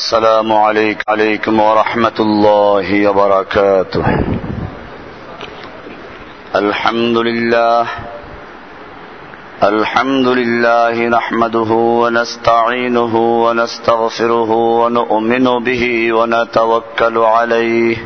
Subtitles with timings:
[0.00, 4.04] السلام عليك عليكم ورحمة الله وبركاته.
[6.56, 7.86] الحمد لله
[9.62, 11.70] الحمد لله نحمده
[12.02, 14.50] ونستعينه ونستغفره
[14.80, 17.96] ونؤمن به ونتوكل عليه.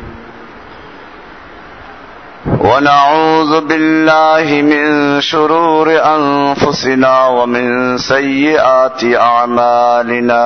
[2.67, 4.85] ونعوذ بالله من
[5.21, 5.87] شرور
[6.17, 10.45] أنفسنا ومن سيئات أعمالنا.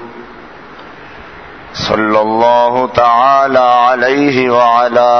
[1.73, 5.11] صلى الله تعالى عليه وعلى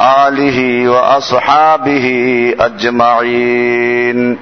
[0.00, 2.06] اله واصحابه
[2.60, 4.38] اجمعين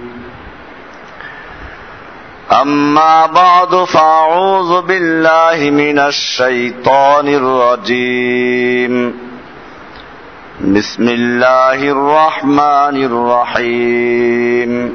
[2.53, 9.15] اما بعد فاعوذ بالله من الشيطان الرجيم.
[10.61, 14.93] بسم الله الرحمن الرحيم.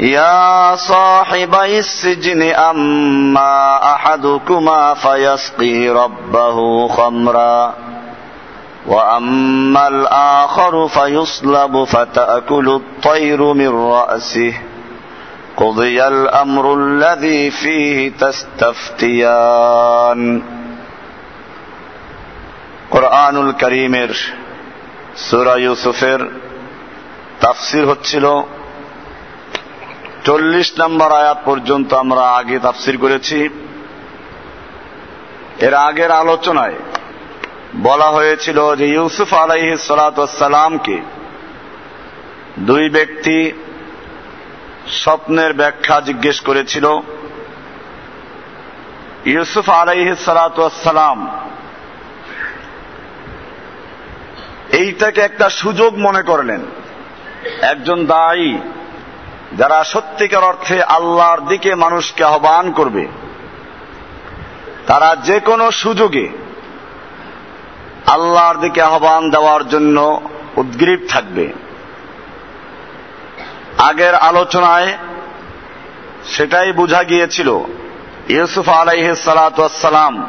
[0.00, 7.74] يا صاحبي السجن أما أحدكما فيسقي ربه خمرا
[8.86, 14.54] وأما الآخر فيصلب فتأكل الطير من رأسه
[15.56, 20.20] قضي الأمر الذي فيه تستفتيان
[22.94, 24.12] কোরআনুল করিমের
[25.26, 26.20] সুরা ইউসুফের
[27.40, 28.26] তাফসির হচ্ছিল
[30.23, 33.49] চল্লিশ নম্বর আয়াত পর্যন্ত আমরা আগে তাফসির করেছি।
[35.59, 36.73] এর আগের আলোচনায়
[37.75, 41.01] বলা হয়েছিল যে ইউসুফ আলাইহ সালাতামকে
[42.59, 43.51] দুই ব্যক্তি
[44.87, 46.85] স্বপ্নের ব্যাখ্যা জিজ্ঞেস করেছিল।
[49.25, 51.39] ইউসুফ আলাইহ সালাতাম
[54.71, 56.61] এইটাকে একটা সুযোগ মনে করলেন।
[57.61, 58.57] একজন দায়ী
[59.57, 63.07] যারা সত্যিকার অর্থে আল্লাহর দিকে মানুষকে আহ্বান করবে,
[64.87, 66.29] তারা যে কোনো সুযোগে
[68.07, 70.21] আল্লাহর দিকে আহ্বান দেওয়ার জন্য
[70.57, 71.53] উদ্গ্রীব থাকবে।
[73.77, 74.97] আগের আলোচনায়
[76.25, 77.59] সেটাই বোঝা গিয়েছিল,
[78.29, 80.27] ইউসুফ আলাইহ সালাম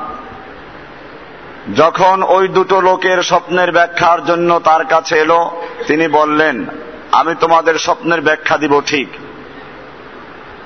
[1.77, 6.67] যখন ওই দুটো লোকের স্বপ্নের ব্যাখ্যার জন্য তার কাছে এলো, তিনি বললেন
[7.15, 9.09] আমি তোমাদের স্বপ্নের ব্যাখ্যা দিব ঠিক।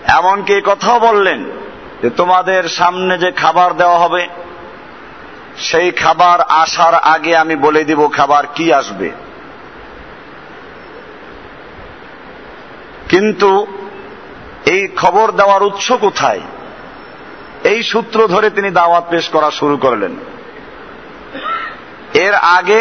[0.09, 1.41] এমনকি কথাও বললেন
[2.03, 4.29] যে তোমাদের সামনে যে খাবার দেওয়া হবে,
[5.59, 9.09] সেই খাবার আসার আগে আমি বলে দিব খাবার কি আসবে।
[13.09, 13.51] কিন্তু
[14.67, 16.41] এই খবর দেওয়ার উৎস কোথায়?
[17.65, 20.15] এই সূত্র ধরে তিনি দাওয়াত পেশ করা শুরু করলেন।
[22.15, 22.81] এর আগে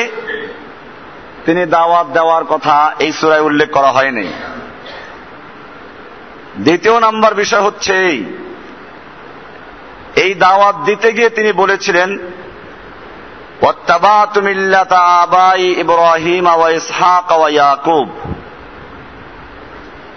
[1.48, 4.28] তিনি দাওয়াত দেওয়ার কথা এই সুরায় উল্লেখ করা হয়নি।
[6.60, 8.08] দ্বিতীয় নাম্বার বিষয় হচ্ছে
[10.16, 12.18] এই। দাওয়াত দিতে গিয়ে তিনি বলেছিলেন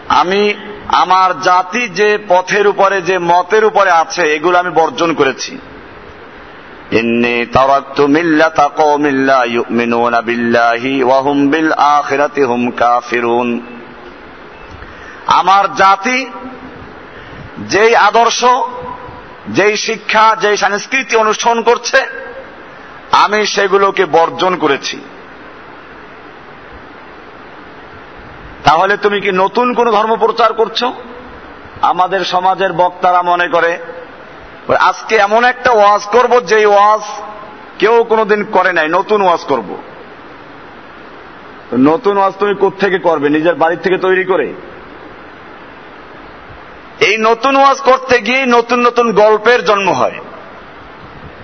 [0.09, 0.55] আমি
[0.89, 5.59] আমার জাতি যে পথের উপরে, যে মতের উপরে আছে, এগুলো আমি বর্জন করেছি।
[6.94, 13.50] إني تركت ملة قوم لا يؤمنون بالله وهم بالآخرة هم كافرون
[15.40, 16.18] আমার জাতি
[17.70, 18.42] যেই আদর্শ
[19.50, 22.00] যেই শিক্ষা যেই সংস্কৃতি অনুসরণ করছে
[23.12, 24.98] আমি সেগুলোকে বর্জন করেছি
[28.64, 30.88] তাহলে তুমি কি নতুন কোন ধর্ম প্রচার করছো
[31.82, 33.72] আমাদের সমাজের বক্তারা মনে করে
[34.77, 37.01] আজকে এমন একটা ওয়াজ করব যে ওয়াজ
[37.79, 39.77] কেউ কোনোদিন করে নাই, নতুন ওয়াজ করব।
[41.79, 43.29] নতুন ওয়াজ তুমি থেকে করবে?
[43.29, 44.53] নিজের বাড়ির থেকে তৈরি করে।
[47.01, 50.19] এই নতুন ওয়াজ করতে গিয়ে নতুন নতুন গল্পের জন্ম হয়।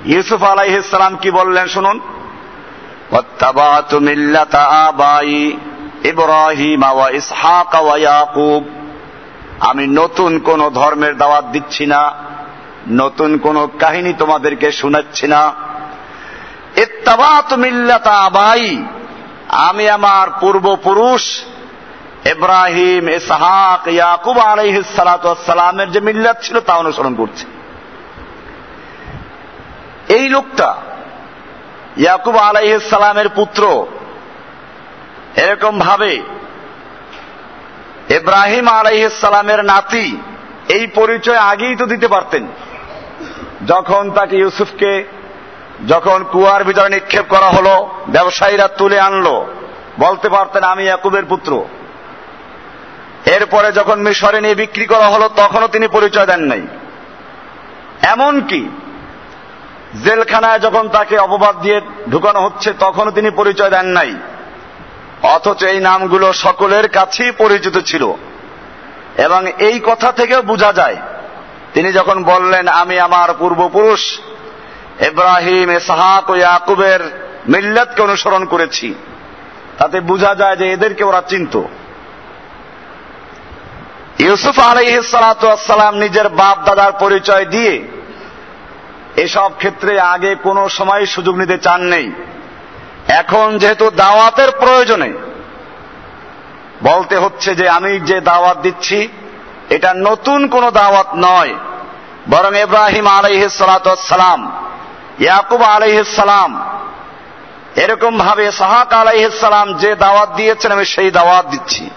[0.05, 2.00] ইউসুফ আলাইসালাম কি বললেন শুনুন।
[9.61, 12.25] আমি নতুন কোন ধর্মের দাওয়াত দিচ্ছি না।
[12.87, 15.55] নতুন কোন কাহিনী তোমাদেরকে শোনাচ্ছি না।
[18.11, 18.85] আবাই,
[19.49, 21.43] আমি আমার পূর্বপুরুষ
[22.25, 24.83] ইব্রাহিম, ইসহাক, ইয়াকুব আলহ
[25.47, 27.47] সালামের যে মিল্লাত ছিল তা অনুসরণ করছি।
[30.09, 30.75] এই লোকটা
[31.97, 33.87] ইয়াকুব আলাইসালামের পুত্র,
[35.37, 36.23] এরকম ভাবে
[38.11, 40.17] ইব্রাহিম আলাইসালামের নাতি,
[40.69, 42.47] এই পরিচয় আগেই তো দিতে পারতেন।
[43.67, 45.05] যখন তাকে ইউসুফকে,
[45.89, 49.47] যখন কুয়ার ভিতরে নিক্ষেপ করা হলো, ব্যবসায়ীরা তুলে আনলো,
[49.99, 51.65] বলতে পারতেন, আমি ইয়াকুবের পুত্র।
[53.27, 56.63] এরপরে যখন মিশরে নিয়ে বিক্রি করা হলো, তখনও তিনি পরিচয় দেন নাই।
[58.03, 58.69] এমনকি
[60.05, 61.81] জেলখানায় যখন তাকে অপবাদ দিয়ে
[62.11, 64.15] ঢুকানো হচ্ছে, তখনও তিনি পরিচয় দেন নাই।
[65.23, 68.12] অথচ এই নামগুলো সকলের কাছেই পরিচিত ছিল।
[69.19, 70.97] এবং এই কথা থেকেও বোঝা যায়
[71.76, 74.02] তিনি যখন বললেন, আমি আমার পূর্বপুরুষ
[75.00, 77.00] ইব্রাহিম এসাহাক ও ইয়াকুবের
[77.49, 78.94] মিল্লাতকে অনুসরণ করেছি,
[79.78, 81.55] তাতে বোঝা যায় যে এদেরকে ওরা চিনত।
[84.19, 87.75] ইউসুফ আলাইসালাম নিজের বাপ দাদার পরিচয় দিয়ে
[89.17, 92.06] এসব ক্ষেত্রে আগে কোনো সময় সুযোগ নিতে চান নেই।
[93.08, 95.11] এখন যেহেতু দাওয়াতের প্রয়োজনে,
[96.82, 99.08] বলতে হচ্ছে যে আমি যে দাওয়াত দিচ্ছি
[99.71, 101.55] এটা নতুন কোনো দাওয়াত নয়।
[102.31, 104.53] বরং ইব্রাহিম আলাইহিসালাম
[105.21, 106.65] ইয়াকুব আলাইহিসালাম
[107.77, 111.91] এরকম ভাবে সাহাক আলাইহিসালাম যে দাওয়াত দিয়েছেন, আমি সেই দাওয়াত দিচ্ছি।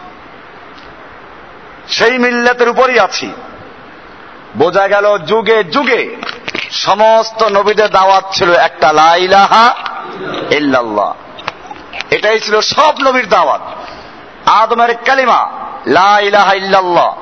[1.87, 3.31] সেই মিল্লাতের উপরই আছি।
[4.57, 6.15] বোঝা গেল যুগে যুগে
[6.71, 9.75] সমস্ত নবীদের দাওয়াত ছিল একটা লাইলাহা
[10.51, 11.13] ইল্লাল্লাহ।
[12.11, 13.61] এটাই ছিল সব নবীর দাওয়াত।
[14.45, 15.51] আদমের কালিমা,
[15.87, 17.15] লা ইলাহা ইল্লাল্লাহ।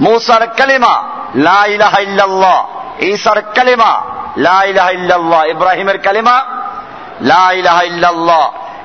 [0.00, 1.02] মুসার কালিমা
[1.34, 2.66] লা ইলাহা ইল্লাল্লাহ
[3.00, 4.02] ঈসার কালিমা
[4.36, 6.44] লা ইলাহা ইল্লাল্লাহ ইব্রাহিমের কালিমা
[7.20, 7.82] লা ইলাহা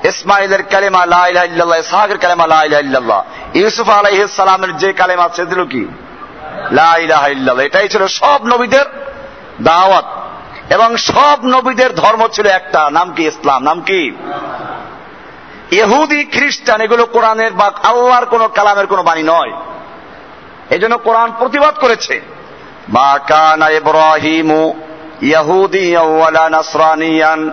[0.03, 3.23] ইসমাইলের কালেমা লা ইলাহা ইল্লাল্লাহ ইসহাকের কালেমা লা ইলাহা ইল্লাল্লাহ
[3.53, 5.87] ইউসুফ আলাইহিস সালামের যে কালেমা সে দিল কি
[6.71, 7.27] লা ইলাহা
[7.61, 8.85] এটাই ছিল সব নবীদের
[9.61, 10.05] দাওয়াত
[10.69, 13.63] এবং সব নবীদের ধর্ম ছিল একটা, নাম কি ইসলাম?
[13.63, 14.11] নাম কি?
[15.71, 19.51] ইহুদি খ্রিস্টান এগুলো কোরআনের বা আল্লাহর কোন কালামের কোন বাণী নয়।
[20.71, 22.21] এই জন্য কোরআন প্রতিবাদ করেছে।
[22.89, 24.73] মা কানা ইব্রাহিমু
[25.21, 25.95] ইয়াহুদি
[26.51, 27.51] নাসরানিয়ান।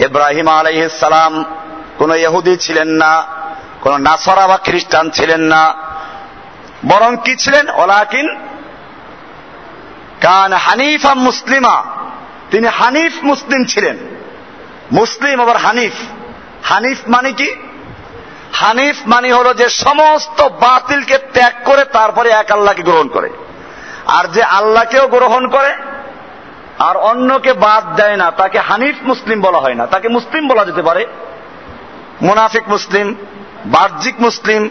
[0.00, 1.44] ইব্রাহিম আলাইহিসালাম
[1.98, 3.26] কোন ইহুদি ছিলেন না,
[3.80, 5.74] কোন নাসরা বা খ্রিস্টান ছিলেন না।
[6.86, 7.70] বরং কি ছিলেন?
[7.70, 8.34] ওলাকিন
[10.20, 11.84] কান হানিফা মুসলিমা।
[12.50, 13.98] তিনি হানিফ মুসলিম ছিলেন।
[14.92, 15.92] মুসলিম আবার হানিফ।
[16.62, 17.54] হানিফ মানে কি?
[18.54, 23.30] হানিফ মানে হলো যে সমস্ত বাতিলকে ত্যাগ করে তারপরে এক আল্লাহকে গ্রহণ করে।
[24.06, 25.74] আর যে আল্লাহকেও গ্রহণ করে,
[26.78, 30.82] আর অন্যকে বাদ দেয় না, তাকে হানিফ মুসলিম বলা হয় না। তাকে মুসলিম বলা যেতে
[30.82, 31.06] পারে।
[32.22, 33.14] মুনাফিক মুসলিম,
[33.66, 34.68] বাহ্যিক মুসলিম,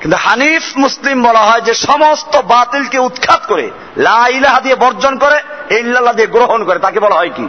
[0.00, 5.38] কিন্তু হানিফ মুসলিম বলা হয় যে সমস্ত বাতিলকে উৎখাত করে, লা ইলাহা দিয়ে বর্জন করে,
[5.74, 7.48] ইল্লাল্লাহ দিয়ে গ্রহণ করে। তাকে বলা হয় কি?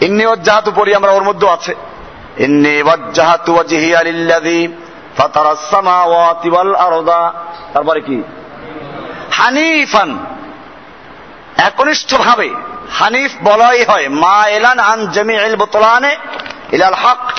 [0.00, 1.74] ইন্নি ওয়াজ্জাহাতু পড়ি, আমরা ওর মধ্যে আছে।
[2.38, 4.68] ওয়াজ্জাহাতু ওয়াজহিয়া লিল্লাযী
[5.16, 7.32] ফাতারাস সামাওয়াতি ওয়াল আরদা।
[7.72, 8.22] তারপরে কি?
[9.30, 10.18] হানিফান।
[11.56, 12.50] একনিষ্ঠ ভাবে
[12.90, 16.16] হানিফ বলাই হয় মা এলান আন জমি বোতলানে
[16.72, 17.32] ইলাল হক।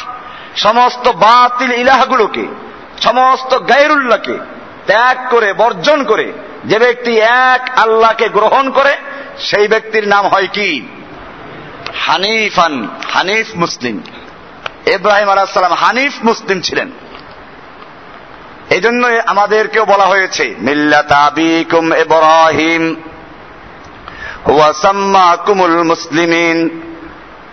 [0.56, 2.48] সমস্ত বাতিল ইলাহগুলোকে,
[3.02, 4.38] সমস্ত গায়রুল্লাহকে
[4.86, 6.34] ত্যাগ করে, বর্জন করে,
[6.66, 8.98] যে ব্যক্তি এক আল্লাহকে গ্রহণ করে,
[9.40, 10.82] সেই ব্যক্তির নাম হয় কি?
[12.00, 14.02] হানিফান, হানিফ মুসলিম।
[14.94, 16.92] ইব্রাহিম আলাহাম হানিফ মুসলিম ছিলেন।
[18.70, 20.56] এই জন্য আমাদেরকেও বলা হয়েছে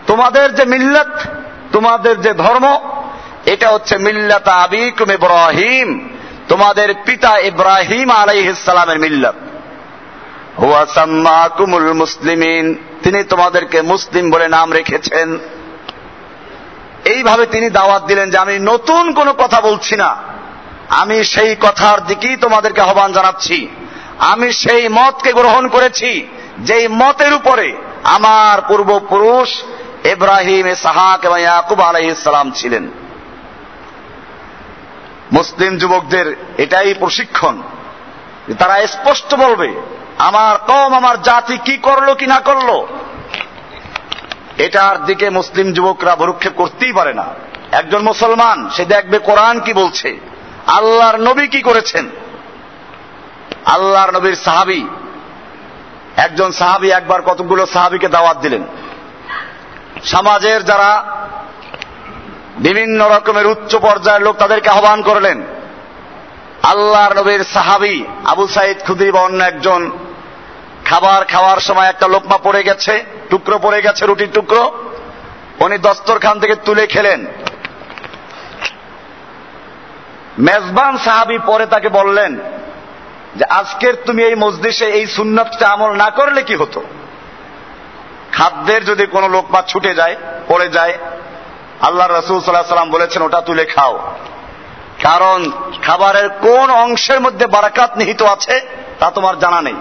[0.06, 1.20] তোমাদের যে মিল্লাত,
[1.72, 2.78] তোমাদের যে ধর্ম,
[3.46, 6.08] এটা হচ্ছে মিল্লাত আবিকুম ইব্রাহিম,
[6.48, 9.34] তোমাদের পিতা ইব্রাহিম আলাইহিসসালামের মিল্লাত।
[10.58, 15.38] ওয়াসাম্মাকুমুল মুসলিমিন, তিনি তোমাদেরকে মুসলিম বলে নাম রেখেছেন।
[17.04, 20.16] এইভাবে তিনি দাওয়াত দিলেন যে আমি নতুন কোনো কথা বলছি না।
[20.88, 23.68] আমি সেই কথার দিকেই তোমাদেরকে আহ্বান জানাচ্ছি।
[24.18, 26.26] আমি সেই মতকে গ্রহণ করেছি,
[26.58, 29.62] যেই মতের উপরে আমার পূর্বপুরুষ
[30.04, 32.90] ইব্রাহিম সাহাক এবং ইয়াকুব আলাইসালাম ছিলেন।
[35.32, 37.62] মুসলিম যুবকদের এটাই প্রশিক্ষণ
[38.58, 39.80] তারা স্পষ্ট বলবে,
[40.18, 42.86] আমার কম আমার জাতি কি করল, কি না করল।
[44.58, 47.24] এটার দিকে মুসলিম যুবকরা ভরুক্ষেপ করতেই পারে না।
[47.72, 50.18] একজন মুসলমান, সে দেখবে কোরআন কি বলছে,
[50.66, 52.10] আল্লাহর নবী কি করেছেন।
[53.66, 54.88] আল্লাহর নবীর সাহাবি,
[56.16, 58.62] একজন সাহাবি একবার কতগুলো সাহাবিকে দাওয়াত দিলেন।
[60.04, 61.04] সমাজের যারা
[62.56, 65.42] বিভিন্ন রকমের উচ্চ পর্যায়ের লোক তাদেরকে আহ্বান করলেন,
[66.62, 69.90] আল্লাহর নবীর সাহাবি আবু সাইদ খুদি বা অন্য একজন
[70.84, 74.64] খাবার খাওয়ার সময় একটা লোকমা পড়ে গেছে টুকরো পড়ে গেছে রুটির টুকরো।
[75.60, 77.20] উনি দস্তরখান থেকে তুলে খেলেন।
[80.38, 82.32] মেজবান সাহাবি পরে তাকে বললেন
[83.36, 86.80] যে, আজকের তুমি এই মসজিষে এই সুন্নতটা আমল না করলে কি হতো?
[88.32, 90.16] খাদ্যের যদি কোনো লোকমা ছুটে যায়,
[90.48, 90.94] পড়ে যায়,
[91.80, 93.94] আল্লাহ রসুল সাল্লাহ সাল্লাম বলেছেন, ওটা তুলে খাও।
[95.02, 95.50] কারণ
[95.82, 98.60] খাবারের কোন অংশের মধ্যে বারাকাত নিহিত আছে,
[98.98, 99.78] তা তোমার জানা নেই।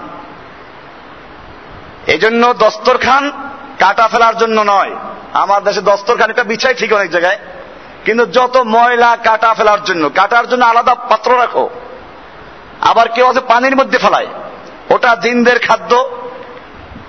[2.07, 3.31] এই জন্য দস্তরখান
[3.79, 4.95] কাটা ফেলার জন্য নয়।
[5.33, 7.37] আমার দেশে দস্তরখান এটা বিছাই ঠিক অনেক জায়গায়।
[8.05, 11.69] কিন্তু যত ময়লা কাটা ফেলার জন্য, কাটার জন্য আলাদা পাত্র রাখো।
[12.81, 14.27] আবার কেউ আছে পানির মধ্যে ফেলায়।
[14.89, 16.09] ওটা জিনদের খাদ্য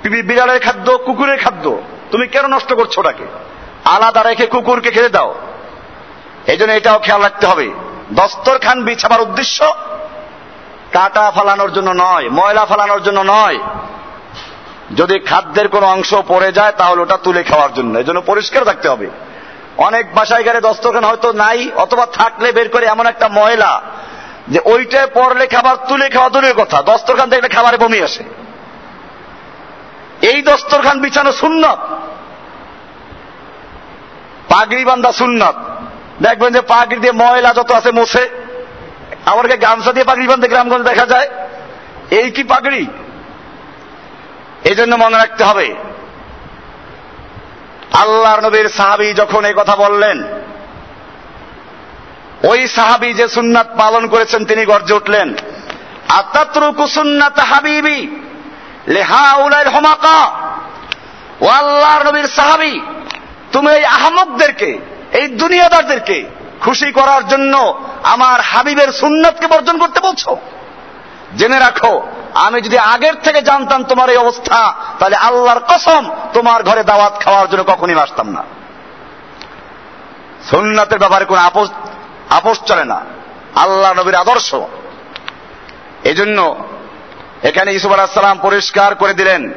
[0.03, 3.25] বিড়ালের খাদ্য, কুকুরের খাদ্য। তুমি কেন নষ্ট করছ ওটাকে?
[3.85, 5.35] আলাদা রেখে কুকুরকে খেতে দাও।
[6.47, 7.71] এই জন্য এটাও খেয়াল রাখতে হবে।
[8.13, 9.65] দস্তরখান বিছাবার উদ্দেশ্য
[10.93, 13.59] কাটা ফালানোর জন্য নয়, ময়লা ফালানোর জন্য নয়।
[14.97, 18.89] যদি খাদ্যের কোনো অংশ পড়ে যায়, তাহলে ওটা তুলে খাওয়ার জন্য। এই জন্য পরিষ্কার থাকতে
[18.89, 19.11] হবে।
[19.77, 23.83] অনেক বাসায় গেলে দস্তরখান হয়তো নাই, অথবা থাকলে বের করে এমন একটা ময়লা
[24.49, 28.25] যে ওইটায় পড়লে খাবার তুলে খাওয়া দূরের কথা। দস্তরখান দেখলে খাবারে বমি আসে।
[30.23, 31.79] এই দস্তরখান বিছানো সুন্নত।
[34.49, 35.55] পাগড়ি বান্ধা সুন্নত।
[36.23, 38.29] দেখবেন যে পাগড়ি দিয়ে ময়লা যত আছে মোছে।
[39.25, 41.29] আমাকে গামছা দিয়ে পাগড়ি বান্ধে গ্রামগঞ্জ দেখা যায়।
[42.11, 42.87] এই কি পাগড়ি?
[44.65, 45.75] এই জন্য মনে রাখতে হবে।
[47.93, 50.19] আল্লাহর নবীর সাহাবি যখন এই কথা বললেন,
[52.51, 55.29] ওই সাহাবি যে সুন্নাত পালন করেছেন, তিনি গর্জে উঠলেন,
[56.09, 57.99] আতাত্রুকু সুন্নাত হাবিবি
[58.87, 60.21] লেহা উলাইল হমাকা?
[61.41, 62.81] ও আল্লাহর নবীর সাহাবি,
[63.53, 64.79] তুমি এই আহমকদেরকে
[65.13, 66.19] এই দুনিয়াদারদেরকে
[66.61, 67.55] খুশি করার জন্য
[68.03, 70.37] আমার হাবিবের সুন্নাতকে বর্জন করতে বলছো?
[71.37, 71.95] জেনে রাখো
[72.35, 77.49] আমি যদি আগের থেকে জানতাম তোমার এই অবস্থা, তাহলে আল্লাহর কসম তোমার ঘরে দাওয়াত খাওয়ার
[77.49, 78.45] জন্য কখনই আসতাম না।
[80.51, 81.69] সুন্নাতের ব্যাপারে কোন আপোষ
[82.31, 83.01] আপোষ চলে না।
[83.55, 84.55] আল্লাহ নবীর আদর্শ।
[86.05, 86.65] এই জন্য
[87.43, 89.53] এখানে ইসুফ আলাহিসাল্লাম পরিষ্কার করে দিলেন,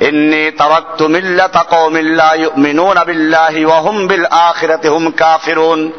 [0.00, 5.92] ইন্নি তাওয়াক্তু মিল্লাতা কওমিন লা ইউমিনুনা বিল্লাহি ওয়া হুম বিল আখিরাতি হুম কাফিরুন।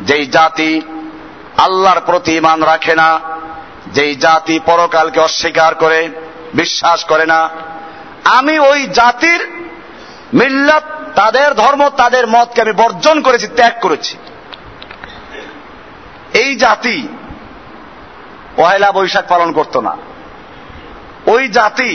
[0.00, 0.80] যেই জাতি
[1.58, 3.20] আল্লাহর প্রতি ঈমান রাখে না
[3.96, 6.00] যেই জাতি পরকালকে অস্বীকার করে,
[6.54, 7.40] বিশ্বাস করে না,
[8.38, 9.40] আমি ওই জাতির
[10.34, 10.84] মিল্লাত,
[11.14, 14.14] তাদের ধর্ম, তাদের মতকে আমি বর্জন করেছি, ত্যাগ করেছি।
[16.34, 16.96] এই জাতি
[18.56, 19.94] পয়লা বৈশাখ পালন করত না।
[21.26, 21.92] ওই জাতি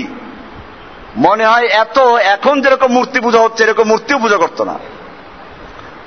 [1.16, 1.98] মনে হয় এত,
[2.36, 4.76] এখন যেরকম মূর্তি পূজা হচ্ছে, এরকম মূর্তিও পূজা করত না।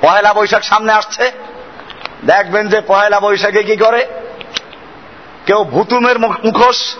[0.00, 1.24] পয়লা বৈশাখ সামনে আসছে,
[2.24, 4.00] দেখবেন যে পয়লা বৈশাখে কি করে?
[5.46, 6.96] কেউ ভুতুমের মুখোশ,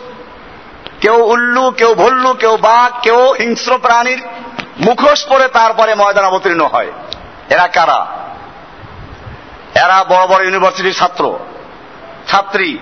[1.01, 4.23] কেউ উল্লু, কেউ ভল্লু, কেউ বাঘ, কেউ হিংস্র প্রাণীর
[4.79, 6.93] মুখোশ পরে তারপরে ময়দান অবতীর্ণ হয়।
[7.51, 8.07] এরা কারা?
[9.75, 11.39] এরা বড় বড় ইউনিভার্সিটির ছাত্র,
[12.29, 12.79] ছাত্রী,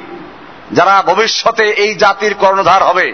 [0.73, 3.13] যারা ভবিষ্যতে এই জাতির কর্ণধার হবে।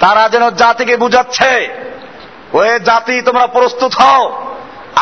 [0.00, 1.68] তারা যেন জাতিকে বুঝাচ্ছে
[2.52, 4.51] ওয়ে জাতি তোমরা প্রস্তুত হও।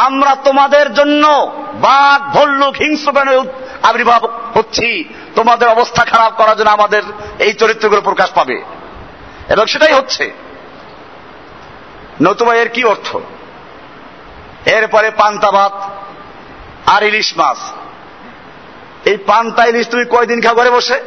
[0.01, 3.45] আমরা তোমাদের জন্য বাঘ, ভল্লুক, হিংস্র
[3.83, 4.25] আবির্ভাব
[4.59, 5.05] হচ্ছি।
[5.35, 7.03] তোমাদের অবস্থা খারাপ করার জন্য আমাদের
[7.39, 8.63] এই চরিত্রগুলো প্রকাশ পাবে।
[9.49, 10.33] এবং সেটাই হচ্ছে।
[12.23, 13.17] নতুবা এর কি অর্থ?
[14.67, 15.91] এরপরে পান্তা ভাত
[16.87, 17.59] আর ইলিশ মাছ।
[19.05, 21.01] এই পান্তা ইলিশ তুমি কয়দিন খা ঘরে বসে?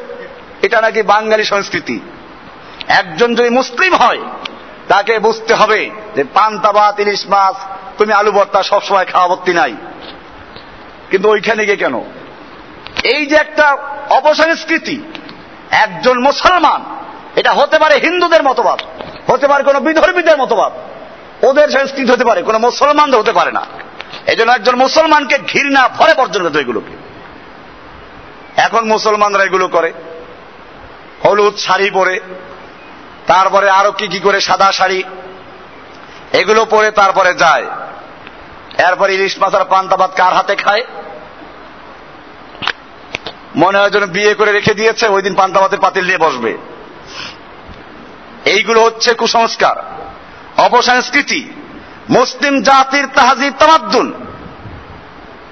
[0.62, 2.00] এটা নাকি বাঙালি সংস্কৃতি।
[2.88, 4.20] একজন যদি মুসলিম হয়
[4.88, 7.56] তাকে বুঝতে হবে যে পান্তা ভাত ইলিশ মাছ
[7.98, 9.76] তুমি আলু ভর্তা সবসময় খাওয়া ভর্তি নাই।
[11.10, 12.00] কিন্তু ওইখানে গিয়ে কেন?
[13.04, 13.78] এই যে একটা
[14.10, 15.04] অপসংস্কৃতি
[15.72, 16.82] একজন মুসলমান,
[17.36, 18.80] এটা হতে পারে হিন্দুদের মতবাদ,
[19.32, 20.72] হতে পারে কোন বিধর্মীদের মতবাদ,
[21.46, 23.66] ওদের সংস্কৃতি হতে পারে, কোন মুসলমানদের হতে পারে না।
[24.28, 26.94] এই জন্য একজন মুসলমানকে ঘৃণা ভরে বর্জন করতে এগুলোকে।
[28.58, 29.94] এখন মুসলমানরা এগুলো করে,
[31.26, 32.20] হলুদ শাড়ি পরে
[33.28, 35.04] তারপরে আরও কি কি করে সাদা শাড়ি,
[36.34, 37.66] এগুলো পরে তারপরে যায়।
[38.78, 40.84] এরপর ইলিশ মাছের পান্তাবাদ কার হাতে খায়?
[43.56, 46.58] মনে হয় যেন বিয়ে করে রেখে দিয়েছে, ওই দিন পান্তাবাদের পাতিল নিয়ে বসবে।
[48.46, 49.76] এইগুলো হচ্ছে কুসংস্কার।
[50.58, 51.54] অপসংস্কৃতি,
[52.10, 54.14] মুসলিম জাতির তাহাজির তামাদ্দুন।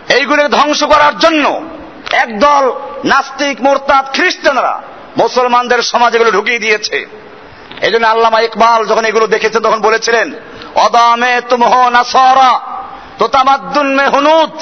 [0.09, 1.61] এইগুলো ধ্বংস করার জন্য
[2.11, 2.71] একদল
[3.05, 4.81] নাস্তিক, মোরতাদ খ্রিস্টানরা
[5.17, 7.20] মুসলমানদের সমাজ এগুলো ঢুকিয়ে দিয়েছে।
[7.85, 10.27] এই জন্য আল্লামা ইকবাল যখন এগুলো দেখেছেন তখন বলেছিলেন,
[10.85, 12.51] অদামে তুমহ নাসারা
[13.19, 13.25] তো
[13.97, 14.53] মে হুনুত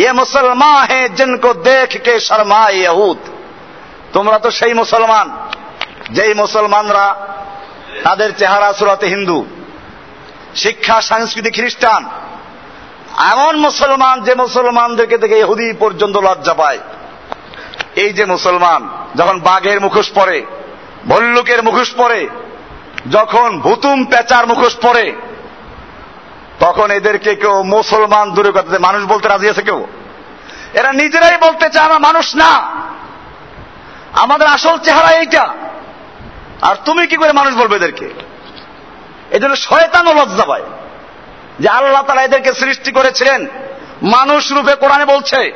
[0.00, 3.20] ইয়ে মুসলমান হে জিনকো দেখ কে শর্মা ইহুদ।
[4.12, 5.26] তোমরা তো সেই মুসলমান,
[6.16, 7.06] যেই মুসলমানরা
[8.04, 9.38] তাদের চেহারা সুরাতে হিন্দু,
[10.54, 12.02] শিক্ষা সংস্কৃতি খ্রিস্টান,
[13.32, 16.80] এমন মুসলমান যে মুসলমানদেরকে থেকে ইহুদি পর্যন্ত লজ্জা পায়।
[18.02, 18.80] এই যে মুসলমান,
[19.16, 20.38] যখন বাঘের মুখোশ পরে
[21.06, 22.20] ভল্লুকের মুখোশ পরে
[23.10, 25.16] যখন ভুতুম পেচার মুখোশ পরে,
[26.60, 29.86] তখন এদেরকে কেউ মুসলমান দূরে কথা মানুষ বলতে রাজি আছে কেউ?
[30.74, 32.72] এরা নিজেরাই বলতে চায় আমরা মানুষ না।
[34.12, 35.54] আমাদের আসল চেহারা এইটা।
[36.62, 38.08] আর তুমি কি করে মানুষ বলবে এদেরকে?
[39.30, 40.62] এই জন্য শয়তানও লজ্জা পায়
[41.60, 43.46] যে আল্লাহ তারা এদেরকে সৃষ্টি করেছিলেন।
[44.02, 45.52] মানুষ রূপে কোরআনে বলছে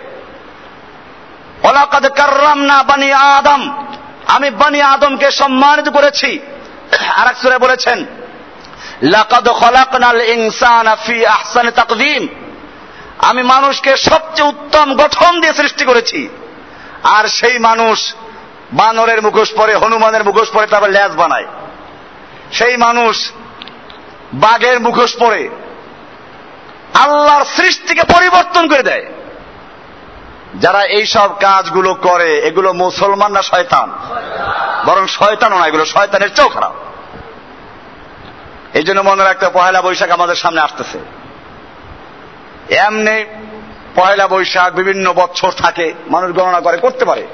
[2.56, 3.87] না বানি আদম।
[4.26, 6.38] আমি বানি আদমকে সম্মানিত করেছি।
[7.16, 8.06] আর এক সুরে বলেছেন,
[9.02, 9.49] লাকাদ
[11.70, 12.28] তাকদীম।
[13.18, 16.28] আমি মানুষকে সবচেয়ে উত্তম গঠন দিয়ে সৃষ্টি করেছি।
[17.02, 18.14] আর সেই মানুষ
[18.72, 21.46] বানরের মুখোশ পরে, হনুমানের মুখোশ পরে তারপর ল্যাজ বানায়।
[22.52, 23.30] সেই মানুষ
[24.34, 25.49] বাঘের মুখোশ পরে
[26.94, 29.06] আল্লাহর সৃষ্টিকে পরিবর্তন করে দেয়।
[30.61, 33.92] যারা এই সব কাজগুলো করে, এগুলো মুসলমান না শয়তান?
[34.87, 36.73] বরং শয়তানও না এগুলো শয়তানের চেয়েও খারাপ
[38.75, 40.99] এই জন্য মনে রাখতে পয়লা বৈশাখ আমাদের সামনে আসতেছে।
[42.75, 43.25] এমনি
[43.95, 47.27] পয়লা বৈশাখ বিভিন্ন বছর থাকে, মানুষ গণনা করে, করতে পারে।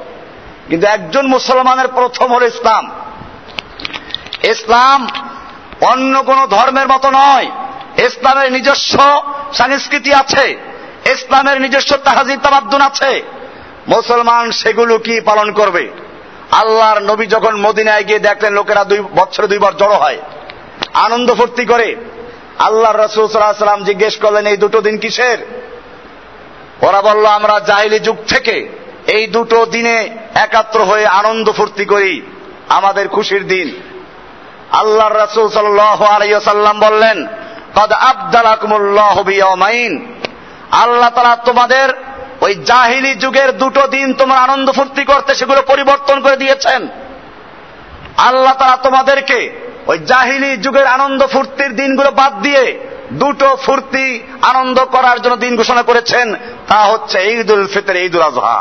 [0.69, 2.90] কিন্তু একজন মুসলমানের প্রথম হল ইসলাম।
[4.45, 5.09] ইসলাম
[5.81, 7.47] অন্য কোন ধর্মের মতো নয়।
[7.99, 10.59] ইসলামের নিজস্ব সংস্কৃতি আছে।
[11.07, 13.23] ইসলামের নিজস্ব তাহাজিদ তাবাদ্দুন আছে।
[13.88, 16.07] মুসলমান সেগুলো কি পালন করবে?
[16.50, 20.19] আল্লাহর নবী যখন মদিনায় গিয়ে দেখলেন লোকেরা দুই বছরে দুইবার জড়ো হয়,
[20.95, 21.97] আনন্দ ফুর্তি করে
[22.59, 25.38] আল্লাহ রসুল সাল্লাহ জিজ্ঞেস করলেন, এই দুটো দিন কিসের?
[26.83, 28.57] ওরা বলল, আমরা জাহিলি যুগ থেকে
[29.07, 29.97] এই দুটো দিনে
[30.35, 32.23] একাত্র হয়ে আনন্দ ফুর্তি করি,
[32.69, 33.69] আমাদের খুশির দিন।
[34.73, 37.19] আল্লাহ রসুল সাল্লাম বললেন,
[37.76, 39.93] কদ আবদালাকুমুল্লাহ বিয়মাইন
[40.71, 41.88] আল্লাহ তারা তোমাদের
[42.49, 46.89] ওই জাহিলি যুগের দুটো দিন তোমার আনন্দ ফুর্তি করতে সেগুলো পরিবর্তন করে দিয়েছেন।
[48.28, 49.39] আল্লাহ তারা তোমাদেরকে
[49.87, 52.65] ওই জাহিলি যুগের আনন্দ ফুর্তির দিনগুলো বাদ দিয়ে
[53.13, 54.06] দুটো ফুর্তি
[54.43, 56.26] আনন্দ করার জন্য দিন ঘোষণা করেছেন,
[56.69, 58.58] তা হচ্ছে ঈদ উল ফিতর ঈদ উল আজহা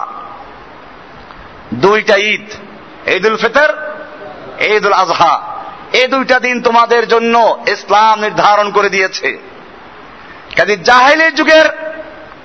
[1.73, 2.45] দুইটা ঈদ
[3.15, 3.69] ঈদ উল ফিতর
[4.73, 5.34] ঈদ উল আজহা
[5.93, 7.36] এই দুইটা দিন তোমাদের জন্য
[7.67, 9.38] ইসলাম নির্ধারণ করে দিয়েছে।
[10.58, 11.67] কাজে জাহেলের যুগের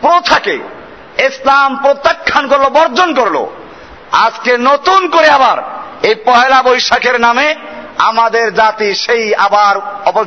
[0.00, 0.56] প্রথাকে
[1.18, 3.46] ইসলাম প্রত্যাখ্যান করল, বর্জন করল।
[4.12, 5.58] আজকে নতুন করে আবার
[6.02, 7.54] এই পহেলা বৈশাখের নামে
[7.98, 9.74] আমাদের জাতি সেই আবার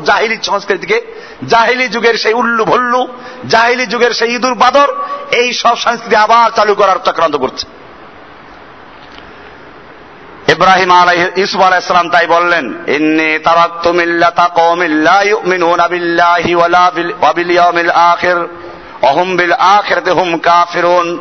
[0.06, 1.02] জাহিলি সংস্কৃতিকে,
[1.50, 3.08] জাহিলি যুগের সেই উল্লু ভল্লু,
[3.50, 4.88] জাহিলি যুগের সেই ইঁদুর বাদর,
[5.32, 7.67] এই সব সংস্কৃতি আবার চালু করার চক্রান্ত করছে।
[10.48, 17.89] ইব্রাহিম আলাই ইসুফ আলাইসালাম তাই বললেন, ইন্নি তারাক্তু মিল্লাতা কওমিন লা ইউমিনুনা বিল্লাহি ওয়ালা বিল
[17.89, 18.48] আখির।
[19.05, 21.19] অহুম বিল আখিরাতি হুম কাফিরুন।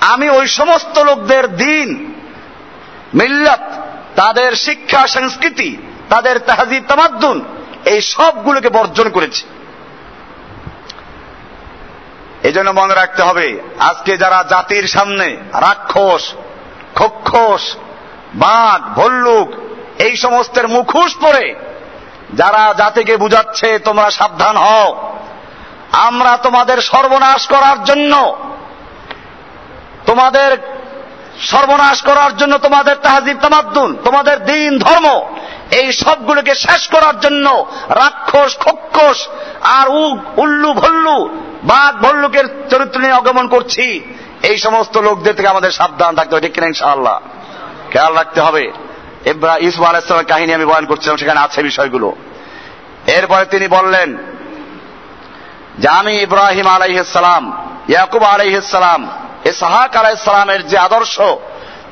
[0.00, 2.14] আমি ওই সমস্ত লোকদের দিন,
[3.14, 3.70] মিল্লাত,
[4.16, 5.76] তাদের শিক্ষা, সংস্কৃতি,
[6.08, 7.44] তাদের তাহাজিব, তামাদ্দুন,
[7.84, 9.46] এই সবগুলোকে বর্জন করেছে।
[12.42, 16.34] এই জন্য মনে রাখতে হবে, আজকে যারা জাতির সামনে রাক্ষস,
[16.94, 17.76] খক্ষস,
[18.34, 19.48] বাঘ, ভল্লুক,
[20.00, 21.54] এই সমস্তের মুখোশ পরে
[22.34, 25.09] যারা জাতিকে বুঝাচ্ছে, তোমরা সাবধান হও।
[25.92, 28.36] আমরা তোমাদের সর্বনাশ করার জন্য,
[30.06, 30.56] তোমাদের
[31.40, 35.36] সর্বনাশ করার জন্য তোমাদের তাহাজিব তামাদ্দুন, তোমাদের দিন ধর্ম,
[35.70, 39.28] এই সবগুলোকে শেষ করার জন্য রাক্ষস, খক্ষস
[39.62, 39.88] আর
[40.36, 41.28] উল্লু ভল্লু,
[41.64, 46.66] বাঘ ভল্লুকের চরিত্র নিয়ে অগমন করছি। এই সমস্ত লোকদের থেকে আমাদের সাবধান থাকতে হবে কিনা
[46.66, 47.20] ইনশাআল্লাহ?
[47.90, 48.72] খেয়াল রাখতে হবে।
[49.26, 52.12] ইব্রাহ ইসু আলাইসলামের কাহিনী আমি বয়ান করছিলাম, সেখানে আছে বিষয়গুলো।
[53.06, 54.16] এরপরে তিনি বললেন
[55.78, 57.52] যে আমি ইব্রাহিম আলাইসালাম
[57.88, 59.10] ইয়াকুব আলাইসালাম
[59.44, 61.20] ইসাহাক আলাইসালামের যে আদর্শ,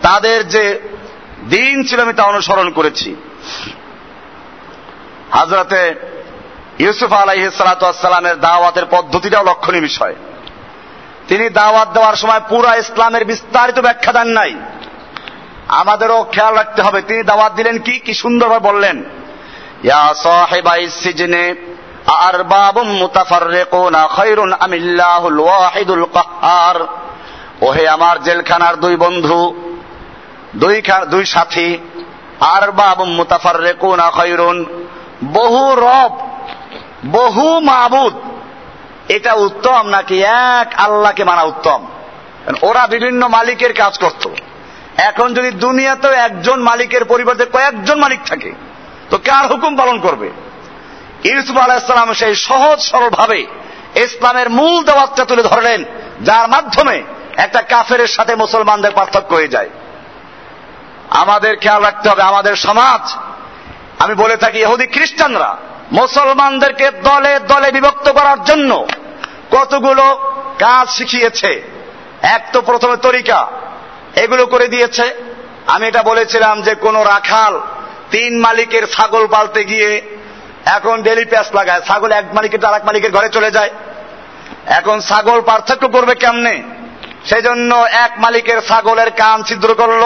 [0.02, 0.80] তাদের যে
[1.50, 3.16] দিন ছিল আমি তা অনুসরণ করেছি।
[5.30, 5.94] হাজরতে
[6.78, 10.14] ইউসুফ আলাইসালামের দাওয়াতের পদ্ধতিটাও লক্ষণীয় বিষয়।
[11.28, 14.54] তিনি দাওয়াত দেওয়ার সময় পুরা ইসলামের বিস্তারিত ব্যাখ্যা দেন নাই।
[15.68, 17.98] আমাদেরও খেয়াল রাখতে হবে, তিনি দাওয়াত দিলেন কি?
[17.98, 19.04] কি সুন্দরভাবে বললেন,
[19.84, 21.54] ইয়া সাহেবাই সিজনে
[22.16, 26.86] আরবাবুম মুতাফাররিকুনা খায়রুন আমিল্লাহুল ওয়াহিদুল কাহ্হার
[27.60, 29.54] ওহে আমার জেলখানার দুই বন্ধু,
[30.56, 31.78] দুই দুই সাথী,
[32.40, 34.86] আরবাবুম মুতাফাররিকুনা খায়রুন
[35.32, 36.18] বহু রব,
[37.06, 38.14] বহু মাবুদ।
[39.08, 41.86] এটা উত্তম নাকি এক আল্লাহকে মানা উত্তম?
[42.62, 44.28] ওরা বিভিন্ন মালিকের কাজ করত।
[44.96, 48.52] এখন যদি দুনিয়াতেও একজন মালিকের পরিবর্তে কয়েকজন মালিক থাকে,
[49.10, 50.30] তো কার হুকুম পালন করবে?
[51.24, 53.46] ইউসুফ আলাহিসাল্লাম সেই সহজ সরল ভাবে
[53.94, 55.84] ইসলামের মূল দেওয়াতটা তুলে ধরলেন,
[56.20, 57.02] যার মাধ্যমে
[57.36, 59.68] একটা কাফের সাথে মুসলমানদের পার্থক্য হয়ে যায়।
[61.10, 63.12] আমাদের খেয়াল রাখতে হবে, আমাদের সমাজ,
[63.98, 65.56] আমি বলে থাকি ইহুদি খ্রিস্টানরা,
[65.92, 68.86] মুসলমানদেরকে দলে দলে বিভক্ত করার জন্য
[69.50, 71.62] কতগুলো কাজ শিখিয়েছে।
[72.22, 73.48] এক তো প্রথমে তরিকা,
[74.16, 75.14] এগুলো করে দিয়েছে।
[75.66, 77.60] আমি এটা বলেছিলাম যে কোন রাখাল
[78.10, 80.17] তিন মালিকের ছাগল পালতে গিয়ে
[80.76, 83.70] এখন ডেলি প্যাস লাগায়। ছাগল এক মালিকের আর এক মালিকের ঘরে চলে যায়।
[84.66, 86.62] এখন ছাগল পার্থক্য করবে কেমনে?
[87.24, 90.02] সেই জন্য এক মালিকের ছাগলের কান ছিদ্র করল,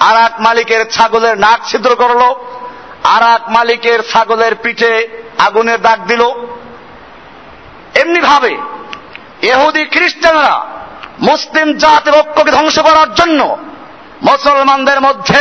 [0.00, 2.22] আর এক মালিকের ছাগলের নাক ছিদ্র করল,
[3.04, 6.22] আর এক মালিকের ছাগলের পিঠে আগুনের দাগ দিল।
[7.94, 8.56] এমনি ভাবে
[9.42, 10.66] এহুদি খ্রিস্টানরা
[11.20, 13.56] মুসলিম জাতের ঐক্যকে ধ্বংস করার জন্য
[14.22, 15.40] মুসলমানদের মধ্যে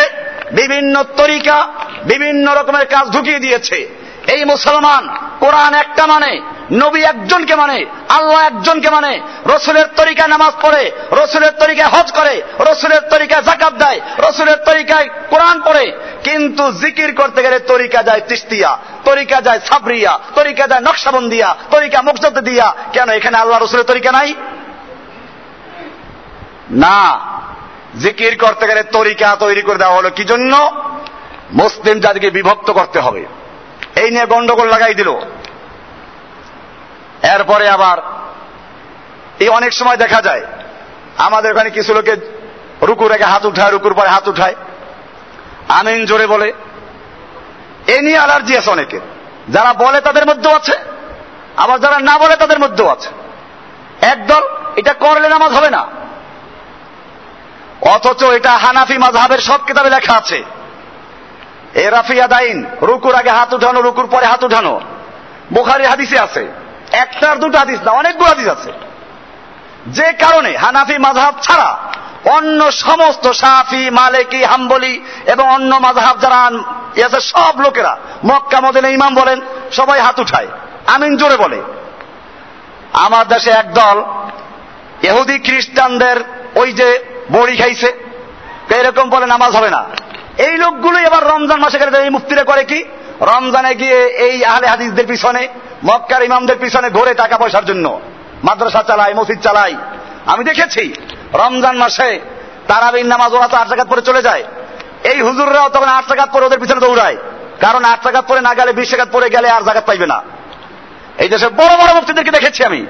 [0.51, 1.67] বিভিন্ন তরিকা,
[2.03, 3.96] বিভিন্ন রকমের কাজ ঢুকিয়ে দিয়েছে।
[4.27, 10.91] এই মুসলমান, কোরআন একটা মানে নবী একজনকে মানে আল্লাহ একজনকে মানে রসুলের তরিকায় নামাজ পড়ে,
[11.11, 15.91] রসুলের তরিকায় হজ করে, রসুলের তরিকায় জাকাত দেয়, রসুলের তরিকায় কোরআন পড়ে।
[16.23, 22.25] কিন্তু জিকির করতে গেলে তরিকা যায় তিস্তিয়া, তরিকা যায় সাবরিয়া, তরিকা যায় নকশাবন্দিয়া, তরিকা মুক্ত
[22.27, 24.33] দিয়া কেন, এখানে আল্লাহ রসুলের তরিকা নাই?
[26.71, 27.19] না,
[27.99, 30.71] জিকির করতে গেলে তরিকা তৈরি করে দেওয়া হলো। কি জন্য?
[31.51, 33.25] মুসলিম জাতিকে বিভক্ত করতে হবে।
[34.01, 35.09] এই নিয়ে গন্ডগোল লাগাই দিল।
[37.33, 37.97] এরপরে আবার
[39.39, 40.43] এই অনেক সময় দেখা যায়,
[41.17, 42.13] আমাদের ওখানে কিছু লোকে
[42.81, 44.55] রুকু রেখে হাত উঠায়, রুকুর পরে হাত উঠায়।
[45.69, 46.53] আমিন জোরে বলে,
[47.87, 49.03] এ নিয়ে অ্যালার্জি আছে অনেকের।
[49.49, 50.75] যারা বলে তাদের মধ্যেও আছে,
[51.57, 53.09] আবার যারা না বলে তাদের মধ্যেও আছে।
[54.05, 54.43] একদল,
[54.75, 55.87] এটা করলে নামাজ হবে না।
[57.81, 60.43] অথচ এটা হানাফি মাঝহাবের সব কিতাবে লেখা আছে।
[61.75, 64.81] রাফিয়া দাইন, রুকুর আগে হাত উঠানো, রুকুর পরে হাত উঠানো।
[65.53, 66.47] বোখারি হাদিসে আছে।
[66.91, 68.71] একটার দুটো হাদিস না, অনেকগুলো হাদিস আছে।
[69.87, 71.77] যে কারণে হানাফি মাঝহাব ছাড়া
[72.25, 76.35] অন্য সমস্ত সাফি মালেকি, হাম্বলি এবং অন্য মাঝহাব যারা
[77.05, 80.47] আছে, সব লোকেরা মক্কা মদিনে ইমাম বলেন, সবাই হাত উঠায়।
[80.87, 81.61] আমিন জোরে বলে।
[82.93, 84.03] আমার দেশে একদল
[85.03, 86.17] এহুদি খ্রিস্টানদের
[86.55, 88.05] ওই যে বড়ি খাইছে
[88.69, 89.85] এরকম বলে নামাজ হবে না।
[90.37, 92.83] এই লোকগুলো এবার রমজান মাসে গেলে এই মুক্তিরা করে কি?
[93.21, 95.47] রমজানে গিয়ে এই আহলে হাদিসদের পিছনে,
[95.85, 97.99] মক্কার ইমামদের পিছনে ঘোরে টাকা পয়সার জন্য।
[98.43, 99.75] মাদ্রাসা চালায়, মসজিদ চালায়।
[100.25, 100.93] আমি দেখেছি,
[101.33, 102.19] রমজান মাসে
[102.67, 104.43] তারাবিন নামাজ ওরা তো আট জায়গা পরে চলে যায়।
[105.03, 107.17] এই হুজুররাও তখন আট জায়গা পরে ওদের পিছনে দৌড়ায়।
[107.61, 110.21] কারণ আট জায়গা পরে না গেলে বিশ জায়গা পরে গেলে আর জায়গা পাইবে না।
[111.17, 112.85] এই দেশে বড় বড় মুক্তিদেরকে দেখেছি আমি।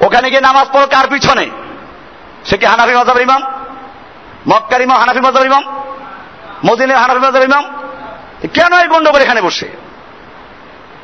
[0.00, 1.50] ওখানে গিয়ে নামাজ পড়ো কার পিছনে?
[2.44, 3.42] সে কি হানাফি মজাবের ইমাম?
[4.48, 5.83] মক্কার ইমাম, হানাফি মজাবের ইমাম?
[6.66, 7.64] মদিনের হানাফি মজাবের ইমাম?
[8.54, 9.68] কেন এই গন্ডগোল এখানে বসে?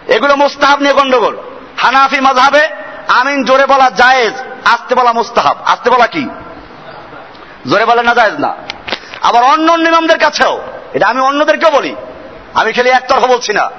[0.06, 1.36] এগুলো মুস্তাহাব নিয়ে গন্ডগোল।
[1.78, 2.68] হানাফি মজাবে
[3.08, 4.34] আমিন জোরে বলা জায়েজ,
[4.64, 6.28] আসতে বলা মুস্তাহাব। আসতে বলা কি?
[7.70, 8.54] জোরে বলে না জায়েজ না।
[9.22, 10.60] আবার অন্য অন্য ইমামদের কাছেও,
[10.94, 11.96] এটা আমি অন্যদেরকেও বলি,
[12.54, 13.70] আমি খালি একতরফা বলছি না,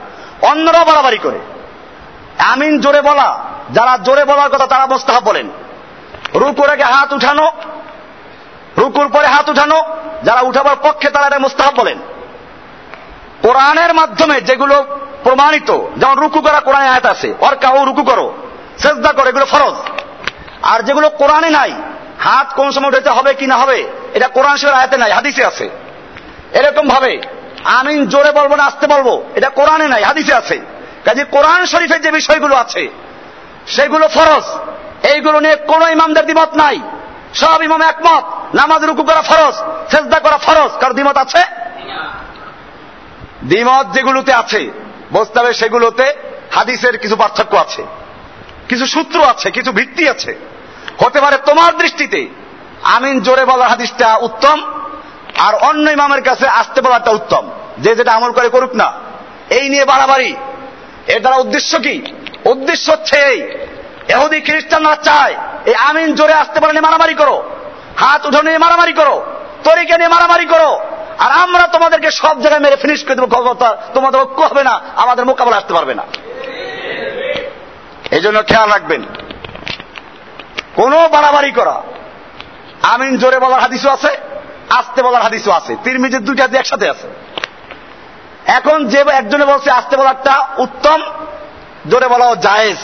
[0.42, 1.40] অন্যরাও বাড়াবাড়ি করে।
[2.40, 3.40] আমিন জোরে বলা,
[3.72, 5.50] যারা জোরে বলার কথা তারা মোস্তাহাব বলেন।
[6.36, 7.52] রুকুর আগে হাত উঠানো
[8.82, 9.80] রুকুর পরে হাত উঠানো,
[10.24, 11.98] যারা উঠাবার পক্ষে তারা এটা মোস্তাহাব বলেন।
[13.46, 14.78] কোরআনের মাধ্যমে যেগুলো
[15.24, 18.28] প্রমাণিত, যেমন রুকু করা কোরআনে আয়াত আছে ওর কাউ রুকু করো
[18.84, 19.76] চেষ্টা করো, এগুলো ফরজ।
[20.72, 21.72] আর যেগুলো কোরআনে নাই,
[22.20, 23.78] হাত কোন সময় উঠাতে হবে কি না হবে,
[24.14, 25.66] এটা কোরআন শরীর আয়াতে নাই, হাদিসে আছে।
[26.60, 27.12] এরকম ভাবে
[27.80, 30.58] আমিন জোরে বলব না, আসতে বলব, এটা কোরআনে নাই, হাদিসে আছে।
[31.06, 32.84] কাজে কোরআন শরীফের যে বিষয়গুলো আছে,
[33.68, 34.46] সেগুলো ফরজ।
[35.12, 36.78] এইগুলো নিয়ে কোন ইমামদের দ্বিমত নাই,
[37.34, 39.56] সব ইমাম একমত। নামাজ রুকু করা ফরজ
[39.92, 41.42] চেষ্টা করা ফরজ। কারও দ্বিমত আছে?
[43.44, 44.62] দ্বিমত যেগুলোতে আছে
[45.12, 46.06] বুঝতে হবে সেগুলোতে
[46.52, 47.84] হাদিসের কিছু পার্থক্য আছে,
[48.70, 50.32] কিছু সূত্র আছে, কিছু ভিত্তি আছে।
[51.04, 52.22] হতে পারে তোমার দৃষ্টিতে
[52.96, 54.58] আমিন জোরে বলার হাদিসটা উত্তম,
[55.40, 57.44] আর অন্য ইমামের কাছে আসতে বলাটা উত্তম।
[57.78, 58.88] যে যেটা আমল করে করুক না,
[59.50, 60.36] এই নিয়ে বাড়াবাড়ি।
[61.08, 61.96] এর দ্বারা উদ্দেশ্য কি?
[62.46, 63.40] উদ্দেশ্য হচ্ছে এই।
[64.14, 65.36] এহুদি খ্রিস্টানরা চায়,
[65.66, 67.38] এই আমিন জোরে আসতে পারে নিয়ে মারামারি করো।
[68.02, 69.16] হাত উঠো নিয়ে মারামারি করো।
[69.64, 70.72] তরিকা নিয়ে মারামারি করো।
[71.20, 73.54] আর আমরা তোমাদেরকে সব জায়গায় মেরে ফিনিশ করে দেবো
[73.94, 76.04] তোমাদের ঐক্য হবে না, আমাদের মোকাবেলা আসতে পারবে না।
[78.12, 79.02] এই জন্য খেয়াল রাখবেন।
[80.76, 81.76] কোন বাড়াবাড়ি করা।
[82.84, 84.12] আমিন জোরে বলার হাদিসও আছে,
[84.70, 87.08] আসতে বলার হাদিসও আছে। তিরমিজের দুইটা হাদিস একসাথে আছে।
[88.58, 91.00] এখন যে একজনে বলছে আসতে বলারটা উত্তম,
[91.90, 92.78] জোরে বলাও জায়েজ।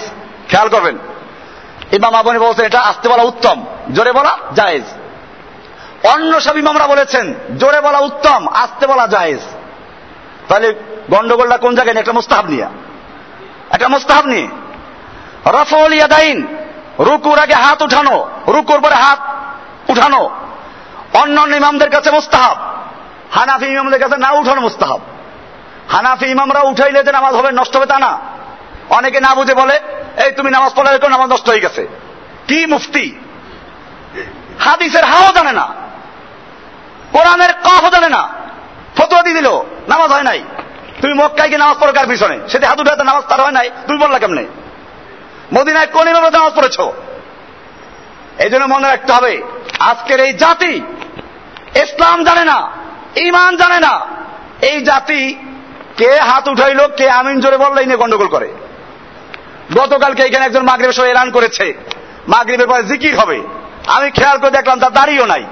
[0.50, 0.98] খেয়াল করবেন।
[1.92, 4.84] ইমাম আবনি বলছেন এটা আসতে বলা উত্তম, জোরে বলা জায়েজ।
[6.04, 9.40] অন্য সব ইমামরা বলেছেন, জোরে বলা উত্তম, আসতে বলা জায়েজ।
[10.48, 10.74] তাহলে
[11.10, 11.96] গন্ডগোলটা কোন জায়গায়?
[11.96, 12.66] একটা মুস্তাহাব নিয়ে।
[13.70, 14.48] একটা মুস্তাহাব নিয়ে।
[15.46, 16.58] রফল ইয়াদাইন,
[17.00, 19.20] রুকুর আগে হাত উঠানো, রুকুর পরে হাত
[19.90, 20.30] উঠানো।
[21.14, 22.58] অন্য অন্য ইমামদের কাছে মুস্তাহাব।
[23.32, 25.00] হানাফি ইমামদের কাছে না উঠানো মুস্তাহাব।
[25.90, 28.20] হানাফি ইমামরা উঠাইলে যে নামাজ হবে, নষ্ট হবে তা না।
[28.90, 29.80] অনেকে না বুঝে বলে,
[30.26, 31.88] এই তুমি নামাজ পড়লে রেখো নামাজ নষ্ট হয়ে গেছে।
[32.48, 33.16] কি মুফতি?
[34.60, 35.87] হাদিসের হাও জানে না।
[37.18, 38.30] কোরআনের কফ জানে না।
[38.98, 39.50] ফতোয়া দিয়ে দিল,
[39.88, 40.44] নামাজ হয় নাই।
[41.02, 43.98] তুমি মক্কায় গিয়ে নামাজ পড়ো কার পিছনে সেটা হাত উঠাতে নামাজ তার হয় নাই, তুমি
[44.00, 44.46] বললা কেমনে?
[45.54, 46.78] মদিনায় কোন ইমামরা নামাজ পড়েছ?
[48.44, 49.44] এই জন্য মনে রাখতে হবে,
[49.80, 50.74] আজকের এই জাতি
[51.76, 52.72] ইসলাম জানে না
[53.16, 53.94] ইমান জানে না।
[54.62, 55.22] এই জাতি
[55.98, 58.54] কে হাত উঠাইলো, কে আমিন জোরে বললে নিয়ে গন্ডগোল করে।
[59.78, 61.74] গতকালকে এখানে একজন মাগরীবের সময় এলান করেছে।
[62.28, 63.42] মাগরীবের পরে জিকির হবে।
[63.88, 65.44] আমি খেয়াল করে দেখলাম, তার দাঁড়িয়েও নাই।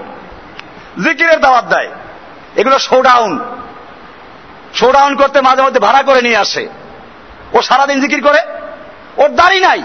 [1.04, 1.90] জিকিরের দাওয়াত দেয়।
[2.56, 3.40] এগুলো শোডাউন
[4.74, 6.70] শোডাউন করতে মাঝে মধ্যে ভাড়া করে নিয়ে আসে।
[7.54, 8.40] ও সারাদিন জিকির করে।
[9.18, 9.84] ওর দাড়ি নাই।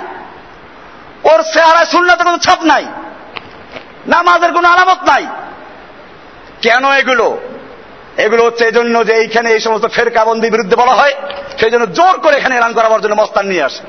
[1.24, 2.86] ওর চেহারায় শূন্যতে কোনো ছাপ নাই।
[4.06, 5.26] না নামাজের কোনো আলামত নাই।
[6.62, 7.40] কেন এগুলো?
[8.16, 11.12] এগুলো হচ্ছে এই জন্য যে এইখানে এই সমস্ত ফেরকাবন্দির বিরুদ্ধে বলা হয়,
[11.60, 13.82] সেই জন্য জোর করে এখানে এলান করাবার জন্য মস্তান নিয়ে আসে।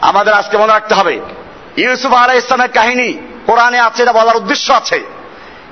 [0.00, 1.20] আমাদের আজকে মনে রাখতে হবে,
[1.76, 3.18] ইউসুফ আলাহ ইসলামের কাহিনী
[3.50, 4.98] কোরআনে আছে, এটা বলার উদ্দেশ্য আছে।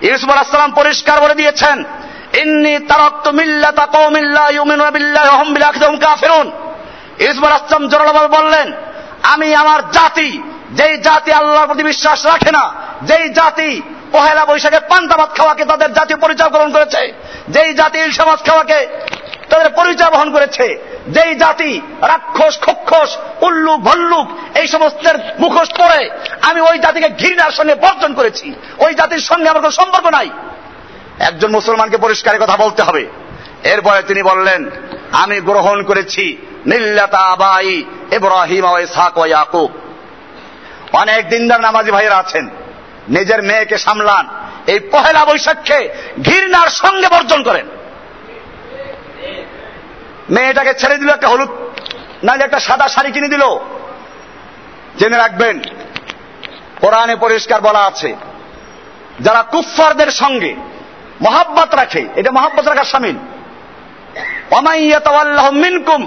[0.09, 1.77] ইউসুফ আলাহ ইসলাম পরিষ্কার বলে দিয়েছেন,
[2.43, 6.47] ইন্নি তারক্ত মিল্লাতা কওমিল্লা ইউমিনুনা বিল্লাহি ওয়া হুম বিল আখিরাতিহিম কাফিরুন।
[7.25, 8.69] ইউসুফ আলাহ ইসলাম জোরালোভাবে বললেন,
[9.33, 10.31] আমি আমার জাতি,
[10.79, 12.64] যেই জাতি আল্লাহর প্রতি বিশ্বাস রাখে না,
[13.09, 13.71] যেই জাতি
[14.14, 17.03] পহেলা বৈশাখে পান্তা ভাত খাওয়াকে তাদের জাতীয় পরিচয় গ্রহণ করেছে,
[17.55, 18.81] যেই জাতি মাছ খাওয়াকে
[19.51, 20.67] তাদের পরিচয় বহন করেছে,
[21.17, 21.71] যেই জাতি
[22.11, 26.11] রাক্ষস, খক্ষস উল্লুক ভল্লুক এই সমস্তের মুখোশ পরে
[26.42, 30.31] আমি ওই জাতিকে ঘৃণার সঙ্গে বর্জন করেছি। ওই জাতির সঙ্গে আমার কোনো সম্পর্ক নাই।
[31.18, 33.07] একজন মুসলমানকে পরিষ্কার কথা বলতে হবে।
[33.64, 34.70] এরপরে তিনি বললেন,
[35.12, 37.85] আমি গ্রহণ করেছি মিল্লাতা আবাই
[39.27, 39.72] ইয়াকুব।
[40.92, 42.48] অনেক দিনদার নামাজি ভাইয়েরা আছেন।
[43.09, 44.29] নিজের মেয়েকে সামলান।
[44.66, 45.88] এই পহেলা বৈশাখকে
[46.22, 47.66] ঘৃণার সঙ্গে বর্জন করেন।
[50.31, 51.48] মেয়েটাকে ছেড়ে দিল একটা হলুদ
[52.24, 53.44] নাহলে একটা সাদা শাড়ি কিনে দিল।
[54.98, 55.57] জেনে রাখবেন,
[56.81, 58.11] কোরআনে পরিষ্কার বলা আছে,
[59.20, 60.52] যারা কুফফারদের সঙ্গে
[61.20, 63.16] মহাব্বত রাখে, এটা মহাব্বত রাখার সামিল
[65.52, 66.02] মিনকুম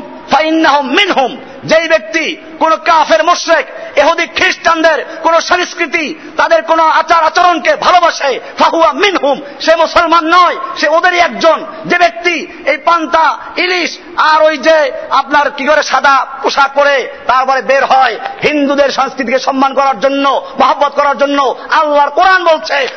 [0.98, 2.26] মিনহুম। যেই ব্যক্তি
[2.60, 3.66] কোন কাফের, মোশরেক
[3.98, 10.88] এহুদি খ্রিস্টানদের কোন সংস্কৃতি, তাদের কোন আচার আচরণকে ভালোবাসে, ফাহুয়া মিনহুম। সে মুসলমান নয়, সে
[10.88, 16.72] ওদেরই একজন। যে ব্যক্তি এই পান্তা, ইলিশ আর ওই যে আপনার কি করে সাদা পোশাক
[16.76, 20.26] পরে তারপরে বের হয়, হিন্দুদের সংস্কৃতিকে সম্মান করার জন্য,
[20.60, 22.88] মহাব্বত করার জন্য আল্লাহর কোরআন বলছে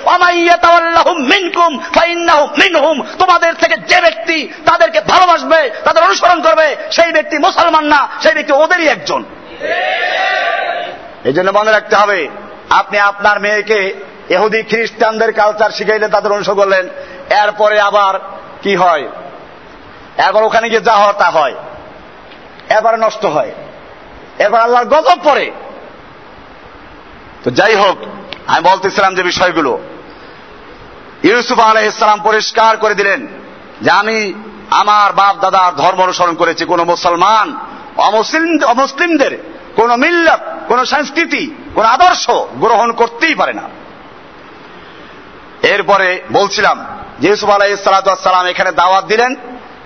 [2.60, 8.34] মিনহুম। তোমাদের থেকে যে ব্যক্তি তাদেরকে ভালোবাসবে, তাদের অনুসরণ করবে, সেই ব্যক্তি মুসলমান না, সেই
[8.34, 9.24] ব্যক্তি ওদেরই একজন।
[11.24, 12.28] এই জন্য মনে রাখতে হবে,
[12.70, 13.94] আপনি আপনার মেয়েকে
[14.28, 16.88] এহুদি খ্রিস্টানদের কালচার শিখাইলে তাদের অনুসরণ করলেন,
[17.30, 18.14] এরপরে আবার
[18.62, 19.08] কি হয়?
[20.28, 21.54] এবার ওখানে গিয়ে যা হয় তা হয়।
[22.70, 23.52] এবার নষ্ট হয়।
[24.38, 25.50] এবার আল্লাহর গজব পড়ে।
[27.44, 27.98] তো যাই হোক,
[28.46, 29.78] আমি বলতেছিলাম যে বিষয়গুলো।
[31.22, 33.26] ইউসুফ আলহ ইসলাম পরিষ্কার করে দিলেন
[33.80, 34.34] যে আমি
[34.70, 37.58] আমার বাপ দাদার ধর্ম অনুসরণ করেছি, কোন মুসলমান
[37.96, 39.38] অমুসলিমদের
[39.76, 43.62] কোন মিল্লত, কোন সংস্কৃতি, কোন আদর্শ গ্রহণ করতেই পারে না।
[45.62, 46.86] এরপরে বলছিলাম
[47.52, 49.34] আলাইসালাম এখানে দাওয়াত দিলেন,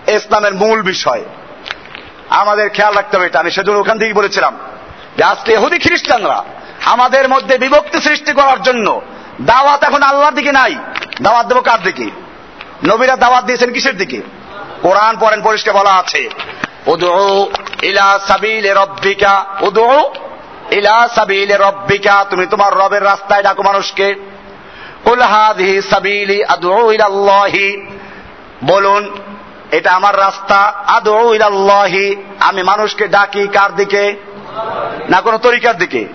[0.08, 1.24] ইসলামের মূল বিষয়।
[2.28, 4.58] আমাদের খেয়াল রাখতে হবে এটা। আমি সেজন্য ওখান থেকেই বলেছিলাম
[5.16, 6.44] যে আজকে এহুদি খ্রিস্টানরা
[6.84, 9.02] আমাদের মধ্যে বিভক্তি সৃষ্টি করার জন্য
[9.42, 10.74] দাওয়াত এখন আল্লাহর দিকে নাই।
[11.22, 12.10] দাওয়াত দেবো কার দিকে?
[12.86, 14.22] নবীরা দাওয়াত দিয়েছেন কিসের দিকে?
[14.82, 16.30] কোরআন পড়েন, পরিষ্কার বলা আছে।
[22.24, 24.14] তুমি তোমার রবের রাস্তায় ডাকো মানুষকে।
[28.64, 29.18] বলুন,
[29.70, 34.16] এটা আমার রাস্তা আদু ইলাল্লাহি, আমি মানুষকে ডাকি কার দিকে?
[35.09, 36.09] না কোন তরিকার দিকে?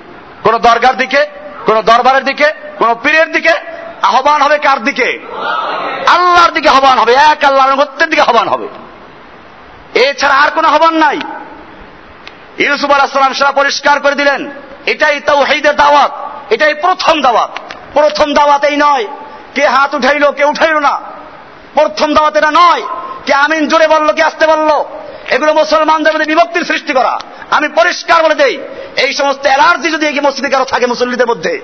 [0.44, 1.26] কোন দরগার দিকে?
[1.66, 2.46] কোন দরবারের দিকে?
[2.78, 3.54] কোন পীরের দিকে?
[4.02, 5.20] আহ্বান হবে কার দিকে?
[6.08, 8.68] আল্লাহর দিকে আহ্বান হবে, এক আল্লাহর দিকে আহ্বান হবে।
[9.95, 11.19] এছাড়া আর কোন আহ্বান নাই।
[12.58, 14.51] ইউসুফ আলাহাম সেটা পরিষ্কার করে দিলেন।
[14.86, 16.12] এটাই তাও হেইদের দাওয়াত।
[16.49, 17.60] এটাই প্রথম দাওয়াত।
[17.93, 19.08] প্রথম দাওয়াত এই নয়
[19.56, 21.01] কে হাত উঠাইলো, কে উঠাইলো না।
[21.73, 22.82] প্রথম দাওয়াত এটা নয়
[23.25, 24.69] কে আমিন জোরে বলল, কে আসতে বলল।
[25.29, 27.19] এগুলো মুসলমানদের মধ্যে বিভক্তির সৃষ্টি করা।
[27.51, 28.58] আমি পরিষ্কার বলে দেই,
[28.97, 31.62] এই সমস্ত অ্যালার্জি যদি এই মসজিদে কারও থাকে মুসল্লিদের মধ্যে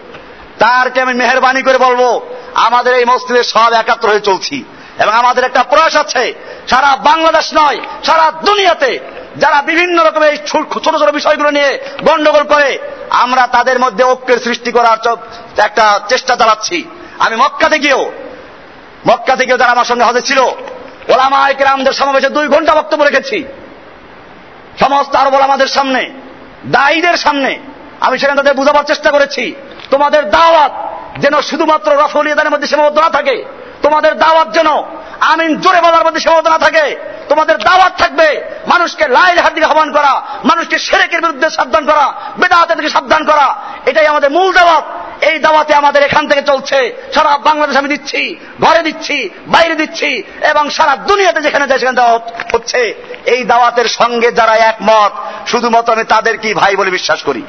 [0.59, 2.21] তারকে আমি মেহরবানি করে বলব?
[2.53, 4.63] আমাদের এই মসজিদে সব একাত্র হয়ে চলছি।
[4.99, 6.23] এবং আমাদের একটা প্রয়াস আছে।
[6.67, 8.91] সারা বাংলাদেশ নয়, সারা দুনিয়াতে
[9.35, 10.63] যারা বিভিন্ন রকমের এই ছোট
[11.01, 11.71] ছোট বিষয়গুলো নিয়ে
[12.07, 12.69] গন্ডগোল করে,
[13.23, 14.97] আমরা তাদের মধ্যে ঐক্যের সৃষ্টি করার
[15.67, 16.77] একটা চেষ্টা চালাচ্ছি।
[17.19, 18.03] আমি মক্কাতে গিয়েও
[19.07, 20.39] মক্কা থেকেও যারা আমার সঙ্গে হজে ছিল
[21.11, 23.37] ওলামা একরামদের সমাবেশে দুই ঘণ্টা বক্তব্য রেখেছি।
[24.79, 26.01] সমস্ত আরব ওলামাদের সামনে,
[26.65, 27.51] দায়ীদের সামনে,
[28.05, 29.43] আমি সেখানে তাদের বোঝাবার চেষ্টা করেছি।
[29.91, 30.73] তোমাদের দাওয়াত
[31.19, 33.35] যেন শুধুমাত্র রফল ইদানের মধ্যে সীমাবদ্ধ না থাকে
[33.83, 34.69] তোমাদের দাওয়াত যেন
[35.19, 36.85] আমিন জোরে বলার মধ্যে সীমাবদ্ধ না থাকে।
[37.29, 40.13] তোমাদের দাওয়াত থাকবে মানুষকে লাইল হাত দিকে আহ্বান করা,
[40.45, 44.83] মানুষকে সেরেকের বিরুদ্ধে সাবধান করা বেদাহাতের থেকে সাবধান করা। এটাই আমাদের মূল দাওয়াত।
[45.25, 46.79] এই দাওয়াতে আমাদের এখান থেকে চলছে।
[47.13, 52.23] সারা বাংলাদেশ আমি দিচ্ছি, ঘরে দিচ্ছি, বাইরে দিচ্ছি এবং সারা দুনিয়াতে যেখানে যায় সেখানে দাওয়াত
[52.53, 52.93] হচ্ছে।
[53.25, 55.11] এই দাওয়াতের সঙ্গে যারা একমত,
[55.47, 57.41] শুধুমাত্র আমি তাদের কি ভাই বলে বিশ্বাস করি?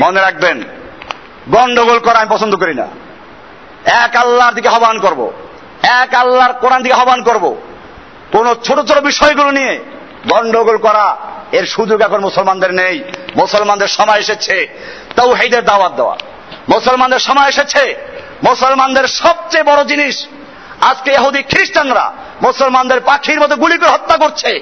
[0.00, 0.62] মনে রাখবেন,
[1.48, 2.86] গন্ডগোল করা আমি পছন্দ করি না।
[3.86, 5.32] এক আল্লাহর দিকে আহ্বান করব।
[5.82, 7.56] এক আল্লাহর কোরআন দিকে আহ্বান করব।
[8.32, 9.84] কোন ছোট ছোট বিষয়গুলো নিয়ে
[10.28, 11.16] গন্ডগোল করা
[11.52, 13.04] এর সুযোগ এখন মুসলমানদের নেই।
[13.36, 14.68] মুসলমানদের সময় এসেছে
[15.16, 16.16] তাও হেদের দাওয়াত দেওয়া।
[16.68, 17.94] মুসলমানদের সময় এসেছে
[18.44, 20.26] মুসলমানদের সবচেয়ে বড় জিনিস।
[20.80, 24.60] আজকে এহুদি খ্রিস্টানরা মুসলমানদের পাখির মতো গুলি করে হত্যা করছে।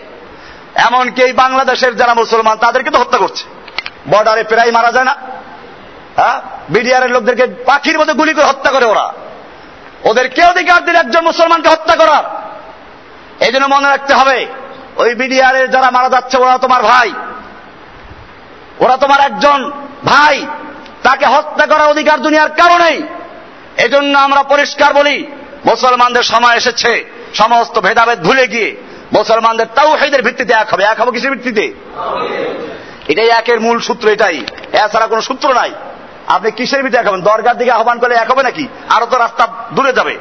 [0.74, 3.44] এমনকি এই বাংলাদেশের যারা মুসলমান, তাদেরকে তো হত্যা করছে।
[4.11, 5.16] বর্ডারে প্রায় মারা যায় না।
[6.16, 6.40] হ্যাঁ?
[6.68, 9.12] বিডিআরের লোকদেরকে পাখির মতো গুলি করে হত্যা করে ওরা।
[10.05, 12.25] ওদের কে অধিকার দিল একজন মুসলমানকে হত্যা করার?
[13.44, 14.46] এই জন্য মনে রাখতে হবে
[14.96, 17.12] ওই বিডিআরের যারা মারা যাচ্ছে ওরা তোমার ভাই।
[18.79, 19.73] ওরা তোমার একজন
[20.05, 20.46] ভাই।
[21.03, 23.03] তাকে হত্যা করার অধিকার দুনিয়ার কারণেই
[23.77, 25.27] এজন্য আমরা পরিষ্কার বলি
[25.66, 28.77] মুসলমানদের সময় এসেছে সমস্ত ভেদাভেদ ভুলে গিয়ে
[29.12, 31.73] মুসলমানদের তাও হেদের ভিত্তিতে এক হবে। এক হবে কিসের ভিত্তিতে?
[33.09, 35.70] এটাই একের মূল সূত্র এটাই। এছাড়া কোনো সূত্র নাই।
[36.35, 38.64] আপনি কিসের ভিতরে হবেন দরগার দিকে আহ্বান করলে এক হবে নাকি?
[38.88, 40.14] আরও তো রাস্তা দূরে যাবে।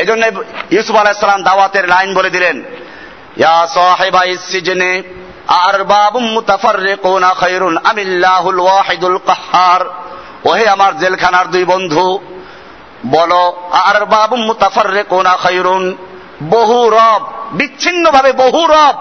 [0.00, 0.22] এই জন্য
[0.70, 2.56] ইউসুফ আলাহিসাল্লাম দাওয়াতের লাইন বলে দিলেন,
[3.36, 4.92] ইয়া সাহেবা ইসিজনে
[5.66, 9.82] আরবাব মুতাফাররিকুনা খায়রুন আমিল্লাহুল ওয়াহিদুল কাহ্হার
[10.44, 12.06] ওহে আমার জেলখানার দুই বন্ধু,
[13.06, 13.42] বলো
[13.88, 15.84] আরবাব মুতাফাররিকুনা খায়রুন
[16.50, 18.96] বহু রব, বিচ্ছিন্নভাবে বহু রব,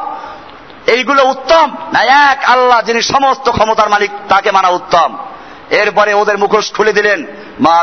[0.88, 1.68] এইগুলো উত্তম?
[1.94, 2.02] না
[2.32, 5.10] এক আল্লাহ যিনি সমস্ত ক্ষমতার মালিক, তাকে মানা উত্তম।
[5.72, 7.20] এরপরে ওদের মুখোশ খুলে দিলেন,
[7.60, 7.78] মা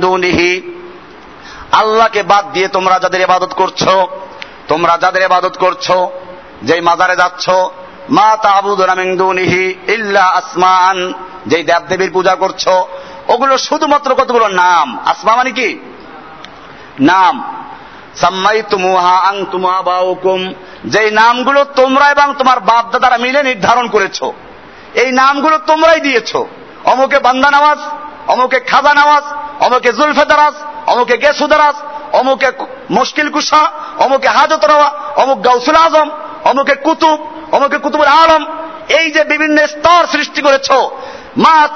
[0.00, 0.52] দুনিহি।
[1.72, 3.82] আল্লাহকে বাদ দিয়ে তোমরা যাদের ইবাদত করছ,
[4.68, 5.86] তোমরা যাদের ইবাদত করছ,
[6.62, 7.50] যেই মাজারে যাচ্ছ,
[8.10, 8.36] মা
[9.16, 11.12] দুনিহি ইল্লা আসমান
[11.46, 12.64] যেই দেবদেবীর পূজা করছ,
[13.28, 14.46] ওগুলো শুধুমাত্র কতগুলো?
[14.48, 15.78] নাম। আসমা মানে কি?
[17.00, 17.54] নাম।
[18.16, 20.40] সাম্মাই তুমুহা আং তুমা বাউকুম
[20.84, 24.18] যেই নামগুলো তোমরা এবং তোমার বাপ দাদারা মিলে নির্ধারণ করেছ,
[24.94, 26.36] এই নামগুলো তোমরাই দিয়েছ।
[26.92, 27.78] অমুকে বান্দা নামাজ,
[28.28, 29.24] অমুকে খাজা নামাজ,
[29.64, 30.54] অমুকে জুলফে দারাজ,
[30.86, 31.76] অমুকে গেসু দারাজ,
[32.12, 32.48] অমুকে
[32.90, 33.62] মুশকিল কুসা
[33.98, 36.08] অমুকে হাজত রওয়া, অমুক গাউসুল আজম,
[36.44, 37.18] অমুকে কুতুব,
[37.52, 38.42] অমুকে কুতুবুল আলম।
[38.88, 40.68] এই যে বিভিন্ন স্তর সৃষ্টি করেছ
[41.36, 41.68] মা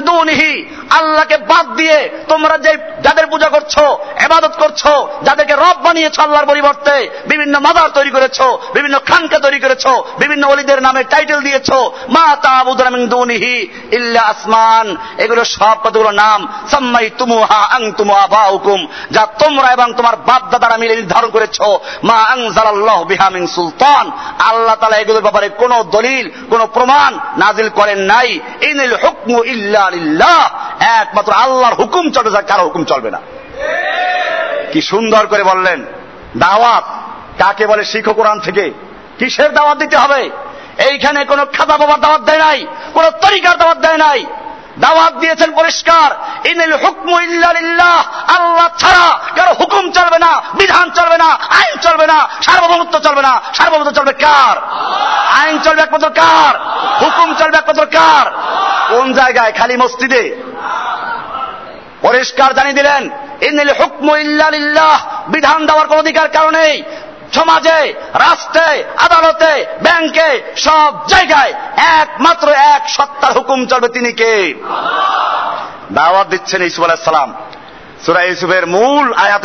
[0.00, 3.78] দুনিহি। আল্লাহকে বাদ দিয়ে তোমরা যে যাদের পূজা করছ
[4.24, 4.86] এবাদত করছ,
[5.22, 8.42] যাদেরকে রব বানিয়েছো আল্লাহর পরিবর্তে, বিভিন্ন মাদার তৈরি করেছ,
[8.74, 9.86] বিভিন্ন খানকা তৈরি করেছ,
[10.18, 11.72] বিভিন্ন অলিদের নামে টাইটেল দিয়েছ,
[12.08, 16.48] মা তাবুদুনা মিন দুনিহি ইল্লা আসমান। এগুলো সব কতগুলো নাম?
[16.70, 21.60] সাম্মাই তুমুহা আং তুমু আবাউকুম। যা তোমরা এবং তোমার বাপ দাদারা মিলে নির্ধারণ করেছ।
[22.04, 27.98] মা আনজালাল্লাহু বিহা মিন সুলতান। আল্লাহ তালা এগুলোর ব্যাপারে কোনো দলিল, কোনো প্রমাণ নাজিল করেন
[27.98, 30.40] নাই। ইনিল হুকমু ইল্লা লিল্লাহ।
[31.00, 33.20] একমাত্র আল্লাহর হুকুম চলবে কারও হুকুম চলবে না।
[34.72, 35.84] কি সুন্দর করে বললেন,
[36.36, 36.84] দাওয়াত
[37.38, 38.64] কাকে বলে শিখ কোরআন থেকে?
[39.18, 40.30] কিসের দাওয়াত দিতে হবে?
[40.90, 44.20] এইখানে কোন খাতা বাবার দাওয়াত দেয় নাই, কোন তরিকার দাওয়াত দেয় নাই।
[44.80, 46.10] দাওয়াত দিয়েছেন পরিষ্কার।
[46.48, 48.04] ইনিল হুকমু ইল্লা লিল্লাহ।
[48.36, 53.40] আল্লাহ ছাড়া কারও হুকুম চলবে না, বিধান চলবে না, আইন চলবে না, সার্বভৌমত্ব চলবে না।
[53.54, 54.56] সার্বভৌমত্ব চলবে কার?
[55.40, 56.60] আইন চলবে একমাত্র কার?
[57.02, 58.30] হুকুম চলবে একমাত্র কার?
[58.88, 59.52] কোন জায়গায়?
[59.52, 60.36] খালি মসজিদে।
[62.02, 63.10] পরিষ্কার জানিয়ে দিলেন,
[63.40, 66.82] ইনিল হুকমু ইল্লা লিল্লাহ। বিধান দেওয়ার কোন অধিকার কারণেই
[67.32, 74.54] সমাজে, রাষ্ট্রে, আদালতে, ব্যাংকে, সব জায়গায় একমাত্র এক সত্তার হুকুম চলবে তিনি কে?
[75.92, 77.34] দাওয়াত দিচ্ছেন ইসুফ আলাহ সালাম।
[78.06, 79.44] সুরা ইউসুফের মূল আয়াত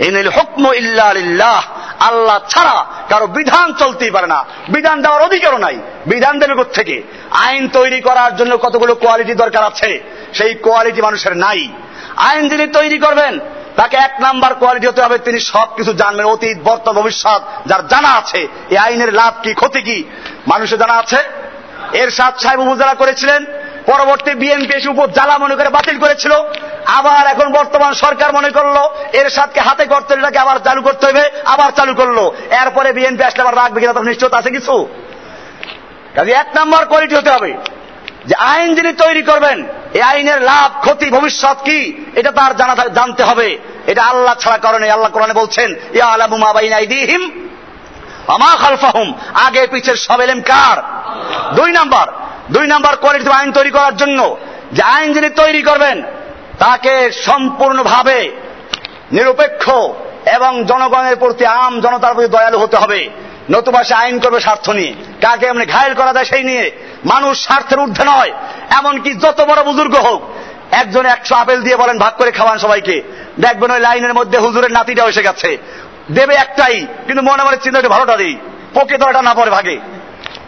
[0.00, 1.62] ইনিল হুকম ইল্লা লিল্লাহ,
[2.00, 7.68] আল্লাহ ছাড়া কারও বিধান চলতেই পারে না। বিধান দেওয়ার অধিকারও নাই। বিধান দেবে থেকে আইন
[7.68, 10.00] তৈরি করার জন্য কতগুলো কোয়ালিটি দরকার আছে?
[10.34, 11.68] সেই কোয়ালিটি মানুষের নাই।
[12.16, 13.40] আইন যিনি তৈরি করবেন
[13.76, 18.40] তাকে এক নাম্বার কোয়ালিটি হতে হবে, তিনি সবকিছু জানবেন। অতীত, বর্তমান, ভবিষ্যৎ, যার জানা আছে,
[18.72, 19.98] এই আইনের লাভ কি, ক্ষতি কি?
[20.46, 21.20] মানুষের জানা আছে?
[22.00, 23.40] এর সাত সাহেব উপজেলা করেছিলেন,
[23.86, 26.32] পরবর্তী বিএনপি এসে উপর জ্বালা মনে করে বাতিল করেছিল।
[26.98, 28.76] আবার এখন বর্তমান সরকার মনে করল
[29.20, 32.18] এর সাথে হাতে করতে এটাকে আবার চালু করতে হবে, আবার চালু করল।
[32.60, 34.74] এরপরে বিএনপি আসলে আবার রাখবে কিনা তার নিশ্চয়তা আছে কিছু?
[36.14, 37.50] কাজে এক নম্বর কোয়ালিটি হতে হবে,
[38.28, 39.58] যে আইন যিনি তৈরি করবেন
[39.94, 42.04] এই আইনের লাভ, ক্ষতি ভবিষ্যৎ কি?
[42.14, 45.74] এটা তার জানা জানতে হবে। এটা আল্লাহ ছাড়া কারণে আল্লাহ কোরআনে বলছেন
[49.34, 50.82] আগে পিছের সব এলেম কার?
[51.54, 52.06] দুই নাম্বার।
[52.50, 54.36] দুই নাম্বার কোয়ালিটি আইন তৈরি করার জন্য।
[54.72, 56.02] যে আইন যিনি তৈরি করবেন,
[56.58, 58.30] তাকে সম্পূর্ণভাবে
[59.12, 59.70] নিরপেক্ষ
[60.28, 63.10] এবং জনগণের প্রতি আম জনতার প্রতি দয়ালু হতে হবে।
[63.50, 66.70] নতুবা সে আইন করবে স্বার্থ নিয়ে। কাকে এমনি ঘায়ল করা যায় সেই নিয়ে।
[67.04, 68.32] মানুষ স্বার্থের ঊর্ধ্বে নয়।
[68.70, 70.22] এমনকি যত বড় বুজুর্গ হোক,
[70.70, 73.02] একজনে একশো আপেল দিয়ে বলেন, ভাগ করে খাওয়ান সবাইকে।
[73.40, 75.58] দেখবেন ওই লাইনের মধ্যে হুজুরের নাতিটা এসে গেছে।
[76.12, 78.36] দেবে একটাই, কিন্তু মনে মনে চিন্তা ভালোটা দিই।
[78.74, 79.78] পোকে তোলাটা না পরে ভাগে।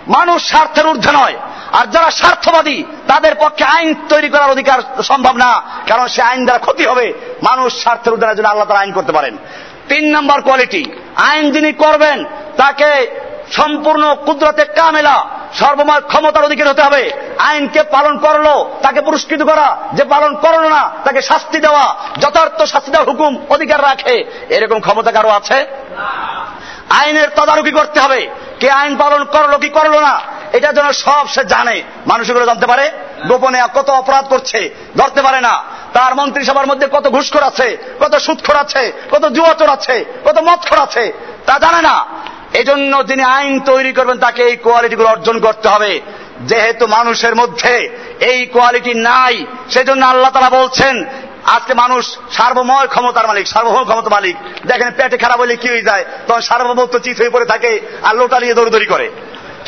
[0.08, 1.34] মানুষ স্বার্থের ঊর্ধ্বে নয়।
[1.72, 6.58] আর যারা স্বার্থবাদী, তাদের পক্ষে আইন তৈরি করার অধিকার সম্ভব না। কারণ সে আইন দ্বারা
[6.58, 9.36] ক্ষতি হবে। মানুষ স্বার্থের ঊর্ধ্বে জন্য আল্লাহ তারা আইন করতে পারেন।
[9.88, 10.84] তিন নম্বর কোয়ালিটি
[11.16, 12.24] আইন যিনি করবেন,
[12.56, 13.20] তাকে
[13.52, 20.04] সম্পূর্ণ কুদরতে কামেলা, সর্বময় ক্ষমতার অধিকার হতে হবে। আইনকে পালন করল, তাকে পুরস্কৃত করা। যে
[20.04, 25.28] পালন করল না, তাকে শাস্তি দেওয়া। যথার্থ শাস্তি দেওয়ার হুকুম অধিকার রাখে। এরকম ক্ষমতা কারও
[25.28, 25.66] আছে?
[26.90, 28.30] আইনের তদারকি করতে হবে।
[28.60, 30.20] কে আইন পালন করল, কি করল না,
[30.52, 32.90] এটা যেন সব সে জানে। মানুষ এগুলো জানতে পারে?
[33.28, 38.56] গোপনে কত অপরাধ করছে, ধরতে পারে না। তার মন্ত্রিসভার মধ্যে কত ঘুষখোর আছে, কত সুৎখোর
[38.56, 41.12] আছে, কত জুয়াচোর আছে, কত মদখোর আছে,
[41.46, 42.06] তা জানে না।
[42.52, 46.00] এজন্য যিনি আইন তৈরি করবেন, তাকে এই কোয়ালিটিগুলো অর্জন করতে হবে।
[46.40, 51.04] যেহেতু মানুষের মধ্যে এই কোয়ালিটি নাই, সেজন্য আল্লাহ তারা বলছেন
[51.44, 54.36] আজকে মানুষ সার্বময় ক্ষমতার মালিক, সার্বভৌম ক্ষমতা মালিক।
[54.66, 56.04] দেখেন পেটে খারাপ হলে কি হয়ে যায়?
[56.28, 59.10] তখন সার্বভৌমত্ব চিত হয়ে পড়ে থাকে আর লোটা নিয়ে দৌড়দৌড়ি করে।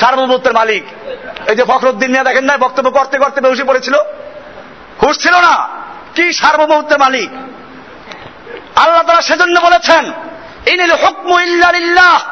[0.01, 0.85] সার্বভৌমত্বের মালিক।
[1.49, 3.95] এই যে ফখরুদ্দিন মিয়া দেখেন না, বক্তব্য করতে করতে বেউসে পড়েছিল?
[5.03, 5.69] হুশ ছিল না।
[6.15, 7.31] কি সার্বভৌমত্বের মালিক?
[8.77, 10.13] আল্লাহ তারা সেজন্য বলেছেন
[10.67, 12.23] এই ইনিল হুকমু ইল্লালিল্লাহ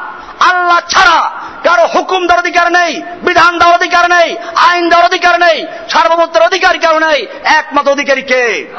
[0.40, 1.30] আল্লাহ ছাড়া
[1.64, 6.78] কারও হুকুম দেওয়ার অধিকার নেই, বিধান দেওয়ার অধিকার নেই, আইন দেওয়ার অধিকার নেই, সার্বভৌমত্বের অধিকার
[6.78, 7.26] কারও নেই?
[7.44, 8.74] একমাত্র অধিকারী কে?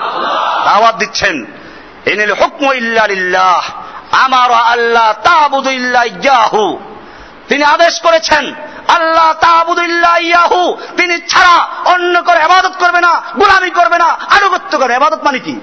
[0.66, 1.46] আওয়াজ দিচ্ছেন।
[2.06, 3.64] ইনিল হুকমু ইল্লালিল্লাহ
[4.12, 6.80] আমার আল্লাহ তাবুদু ইয়াহু।
[7.48, 8.56] তিনি আদেশ করেছেন
[8.88, 9.34] আল্লাহ
[10.20, 15.40] ইয়াহু। তিনি ছাড়া অন্য করে আবাদত করবে না, গোলামি করবে না, আনুগত্য করে আবাদত মানে
[15.40, 15.60] কি?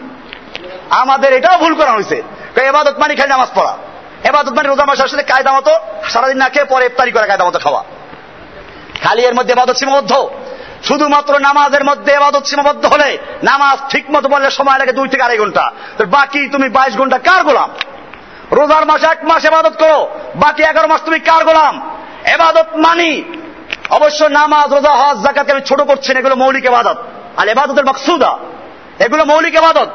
[0.91, 2.23] আমাদের এটাও ভুল করা হয়েছে।
[2.61, 3.77] এবাদত মানে খালি নামাজ পড়া।
[4.25, 7.59] এবাদত মানে রোজা মাস আসলে কায়দা মতো, সারাদিন না খেয়ে পরে ইফতারি করে কায়দা মতো
[7.59, 7.85] খাওয়া।
[9.05, 10.29] খালি এর মধ্যে এবাদত সীমাবদ্ধ।
[10.83, 15.39] শুধুমাত্র নামাজের মধ্যে এবাদত সীমাবদ্ধ হলে নামাজ ঠিক মতো বললে সময় লাগে দুই থেকে আড়াই
[15.39, 15.71] ঘণ্টা।
[16.09, 17.71] বাকি তুমি বাইশ ঘণ্টা কার গোলাম?
[18.53, 21.97] রোজার মাসে এক মাস এবাদত করো, বাকি এগারো মাস তুমি কার গোলাম?
[22.25, 23.23] এবাদত মানি।
[23.91, 26.99] অবশ্য নামাজ, রোজা, হজ জাকাতকে আমি ছোট করছি না, এগুলো মৌলিক এবাদত।
[27.37, 28.39] আর এবাদতের মকসুদা,
[28.99, 29.89] এগুলো মৌলিক এবাদত।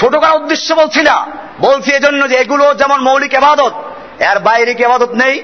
[0.00, 1.26] ছোট করার উদ্দেশ্য বলছি না।
[1.62, 3.72] বলছি এজন্য যে এগুলো যেমন মৌলিক এবাদত,
[4.18, 5.42] এর বাইরে এবাদত নেই?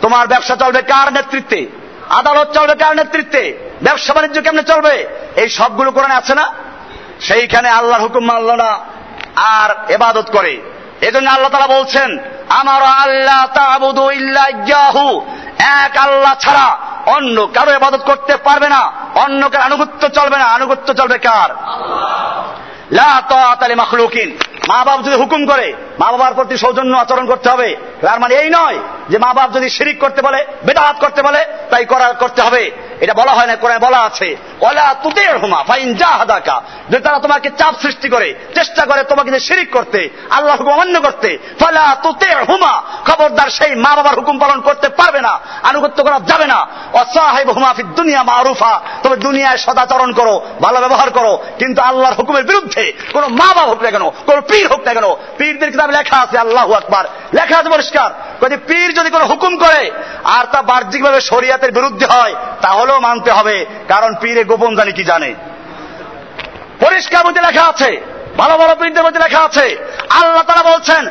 [0.00, 1.66] তোমার ব্যবসা চলবে কার নেতৃত্বে?
[2.08, 3.58] আদালত চলবে কার নেতৃত্বে?
[3.82, 5.06] ব্যবসা বাণিজ্য কেমনে চলবে?
[5.36, 6.52] এই সবগুলো কোরআনে আছে না?
[7.20, 8.78] সেইখানে আল্লাহর হুকুম মানল না
[9.36, 10.60] আর এবাদত করে।
[11.00, 12.18] এজন্য আল্লাহ তারা বলছেন,
[12.48, 15.26] আমার আল্লাহ তাবুদু ইল্লাহু
[15.58, 20.94] এক আল্লাহ ছাড়া অন্য কারও এবাদত করতে পারবে না। অন্য কার আনুগত্য চলবে না। আনুগত্য
[20.94, 21.50] চলবে কার?
[23.76, 28.34] মাখলুকিন। মা বাপ যদি হুকুম করে মা বাবার প্রতি সৌজন্য আচরণ করতে হবে, তার মানে
[28.34, 28.78] এই নয়
[29.10, 32.70] যে মা বাপ যদি শিরিক করতে বলে বেদাহাত করতে বলে, তাই করা করতে হবে।
[33.00, 37.18] এটা বলা হয় না, কোরআন বলা আছে। ওলা তুদের হুমা ফাইন যা হাদাকা যে তারা
[37.18, 41.96] তোমাকে চাপ সৃষ্টি করে, চেষ্টা করে তোমাকে যে শিরিক করতে আল্লাহ হুকুম অমান্য করতে, ফলা
[42.02, 46.66] তুতের হুমা খবরদার সেই মা বাবার হুকুম পালন করতে পারবে না, আনুগত্য করা যাবে না।
[46.92, 52.44] অসাহেব হুমা ফি দুনিয়া মারুফা, তবে দুনিয়ায় সদাচরণ করো, ভালো ব্যবহার করো, কিন্তু আল্লাহর হুকুমের
[52.44, 56.16] বিরুদ্ধে কোন মা বাবা হোক না কেন, কোন পীর হোক না কেন, পীরদের কিতাব লেখা
[56.18, 58.10] আছে, আল্লাহ আকবার। লেখা আছে পরিষ্কার।
[58.42, 59.90] যদি পীর যদি কোনো হুকুম করে,
[60.24, 62.34] আর তা বাহ্যিকভাবে শরিয়াতের বিরুদ্ধে হয়
[62.86, 65.34] তাহলেও মানতে হবে কারণ পীরে গোপন জানি কি জানে।
[66.80, 69.66] পরিষ্কার মধ্যে লেখা আছে। ভালো ভালো পীরদের মধ্যে লেখা আছে।
[70.10, 71.02] আল্লাহ তারা বলছেন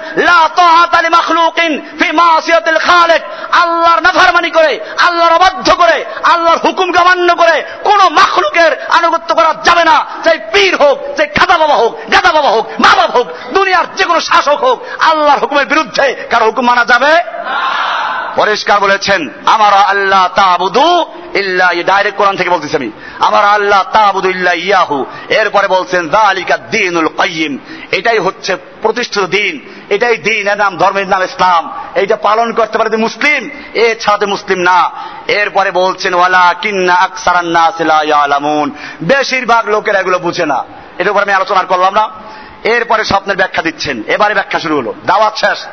[3.62, 9.84] আল্লাহর নাফরমানি করে, আল্লাহর অবাধ্য করে, আল্লাহর হুকুম অমান্য করে কোন মাখলুকের আনুগত্য করা যাবে
[9.84, 13.96] না। চাই পীর হোক চাই খাদা বাবা হোক, গাদা বাবা হোক, মা বাবা হোক, দুনিয়ার
[13.96, 17.14] যে কোনো শাসক হোক, আল্লাহর হুকুমের বিরুদ্ধে কারও হুকুম মানা যাবে?
[18.36, 21.06] পরিষ্কার বলেছেন, আমার আল্লাহ তাবুদু
[21.36, 27.08] ইল্লা ডাইরেক্ট কোরআন থেকে বলতেছি আমি। আমার আল্লাহ তাবুদু ইল্লা ইয়াহু। এরপরে বলছেন দালিকা দিনুল
[27.18, 27.58] কাইয়িম
[27.92, 29.60] এটাই হচ্ছে প্রতিষ্ঠিত দিন।
[29.90, 34.60] এটাই দিন, এর নাম ধর্মের নাম ইসলাম। এইটা পালন করতে পারে মুসলিম, এ ছাড়া মুসলিম
[34.60, 34.92] না।
[35.28, 38.72] এরপরে বলছেন ওয়ালা কিন্না আকসারান নাস লা ইয়ালামুন।
[39.04, 40.64] বেশিরভাগ লোকেরা এগুলো বুঝে না।
[41.00, 42.10] এর উপর আমি আলোচনা করলাম না।
[42.64, 45.66] এরপরে স্বপ্নের ব্যাখ্যা দিচ্ছেন। এবারে ব্যাখ্যা শুরু হলো। দাওয়াত শেষ।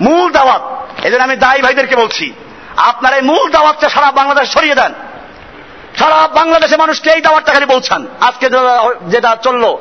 [0.00, 0.62] মূল দাওয়াত।
[1.04, 2.32] এদের আমি দায়ী ভাইদেরকে বলছি,
[2.76, 4.92] আপনার এই মূল দাওয়াতটা সারা বাংলাদেশ সরিয়ে দেন।
[5.98, 8.48] সারা বাংলাদেশে মানুষকে এই দাওয়াতটা খালি বলছেন আজকে
[9.06, 9.76] যেটা চলল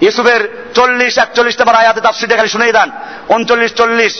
[0.00, 0.42] ইউসুফের
[0.74, 2.88] চল্লিশ একচল্লিশ নম্বর আয়াতে তাফসিরটা খালি শুনেই দেন
[3.28, 4.14] উনচল্লিশ, চল্লিশ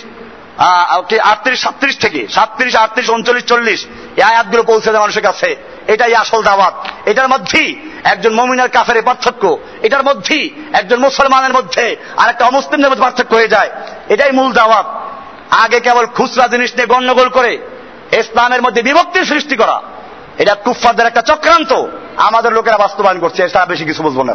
[1.22, 3.81] আটত্রিশ, সাতত্রিশ থেকে, সাতত্রিশ, আটত্রিশ, উনচল্লিশ, চল্লিশ,
[4.16, 5.49] এই আয়াতগুলো পৌঁছে দেয় মানুষের কাছে।
[5.87, 6.74] এটাই আসল দাওয়াত।
[7.09, 7.68] এটার মধ্যেই
[8.05, 9.45] একজন মমিনের কাফের পার্থক্য।
[9.83, 11.85] এটার মধ্যেই একজন মুসলমানের মধ্যে
[12.16, 13.70] আর একটা অমুসলিমদের মধ্যে পার্থক্য হয়ে যায়।
[14.09, 14.87] এটাই মূল দাওয়াত।
[15.62, 17.53] আগে কেবল খুচরা জিনিস নিয়ে গণ্ডগোল করে
[18.12, 19.77] ইসলামের মধ্যে বিভক্তির সৃষ্টি করা,
[20.39, 21.72] এটা কুফফাদের একটা চক্রান্ত।
[22.29, 24.35] আমাদের লোকেরা বাস্তবায়ন করছে, এছাড়া বেশি কিছু বুঝব না।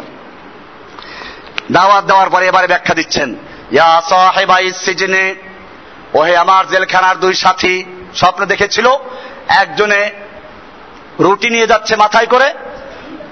[1.76, 3.28] দাওয়াত দেওয়ার পরে এবারে ব্যাখ্যা দিচ্ছেন,
[3.76, 3.90] ইয়া
[4.84, 5.24] সিজনে,
[6.18, 7.74] ওহে আমার জেলখানার দুই সাথী,
[8.20, 8.86] স্বপ্ন দেখেছিল,
[9.62, 10.02] একজনে
[11.24, 12.48] রুটি নিয়ে যাচ্ছে মাথায় করে,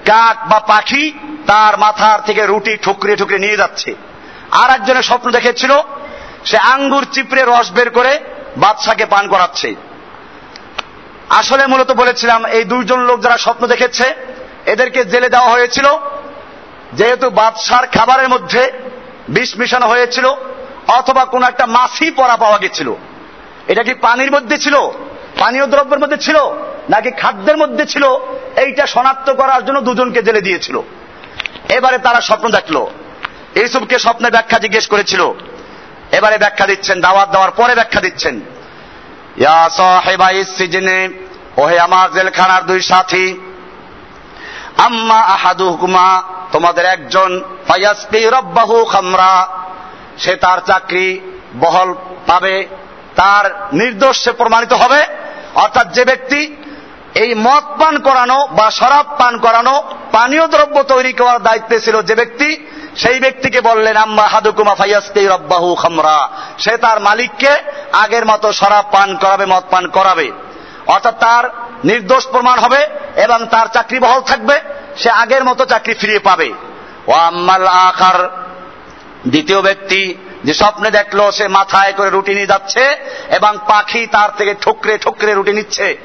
[0.09, 1.03] কাক বা পাখি
[1.47, 3.89] তার মাথার থেকে রুটি ঠুকরিয়ে ঠুকরে নিয়ে যাচ্ছে।
[4.61, 5.71] আর একজনের স্বপ্ন দেখেছিল,
[6.49, 8.13] সে আঙ্গুর চিপড়ে রস বের করে
[8.57, 9.69] বাদশাকে পান করাচ্ছে।
[11.39, 14.05] আসলে মূলত বলেছিলাম, এই দুইজন লোক যারা স্বপ্ন দেখেছে,
[14.65, 15.87] এদেরকে জেলে দেওয়া হয়েছিল
[16.93, 18.71] যেহেতু বাদশার খাবারের মধ্যে
[19.29, 20.25] বিষ মিশানো হয়েছিল,
[20.87, 22.93] অথবা কোন একটা মাছি পরা পাওয়া গেছিল।
[23.67, 24.75] এটা কি পানির মধ্যে ছিল?
[25.39, 26.35] পানীয় দ্রব্যের মধ্যে ছিল?
[26.89, 28.03] নাকি খাদ্যের মধ্যে ছিল?
[28.55, 30.81] এইটা শনাক্ত করার জন্য দুজনকে জেলে দিয়েছিল।
[31.69, 32.85] এবারে তারা স্বপ্ন দেখল।
[33.55, 35.31] ইউসুফকে স্বপ্নে ব্যাখ্যা জিজ্ঞেস করেছিল।
[36.11, 38.41] এবারে ব্যাখ্যা দিচ্ছেন, দাওয়াত দেওয়ার পরে ব্যাখ্যা দিচ্ছেন।
[41.57, 43.37] ওহে আমার জেলখানার দুই সাথী।
[44.77, 47.43] আম্মা আহাদু হুকুমা তোমাদের একজন
[48.29, 49.47] রব্বাহু খামরা,
[50.17, 51.19] সে তার চাকরি
[51.59, 51.93] বহল
[52.27, 52.67] পাবে,
[53.15, 55.05] তার নির্দোষ সে প্রমাণিত হবে।
[55.55, 56.55] অর্থাৎ যে ব্যক্তি
[57.15, 62.15] এই মদ পান করানো বা শরাব পান করানো, পানীয় দ্রব্য তৈরি করার দায়িত্বে ছিল যে
[62.15, 66.29] ব্যক্তি, সেই ব্যক্তিকে বললেন, আম্মা হাদুকুমা ফাইয়াসকে রব্বাহু খামরা।
[66.59, 67.51] সে তার মালিককে
[67.91, 70.31] আগের মতো শরাব পান করাবে, মদ পান করাবে।
[70.87, 71.43] অর্থাৎ তার
[71.83, 74.59] নির্দোষ প্রমাণ হবে এবং তার চাকরি বহল থাকবে।
[74.97, 76.53] সে আগের মতো চাকরি ফিরিয়ে পাবে।
[77.07, 78.29] ও আম্মাল আকার
[79.27, 82.95] দ্বিতীয় ব্যক্তি যে স্বপ্নে দেখল সে মাথায় করে রুটি নিয়ে যাচ্ছে
[83.29, 85.97] এবং পাখি তার থেকে ঠুকরে ঠুকরে রুটি নিচ্ছে।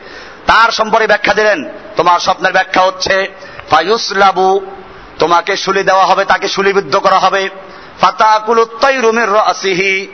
[0.46, 3.28] তার সম্পর্কে ব্যাখ্যা দিলেন, তোমার স্বপ্নের ব্যাখ্যা হচ্ছে,
[3.70, 4.66] ফায়ুসলাবু,
[5.18, 7.48] তোমাকে শুলি দেওয়া হবে, তাকে শুলিবিদ্ধ করা হবে।
[8.00, 8.66] ফাতাকুল
[8.96, 10.06] রুমের রাসিহি,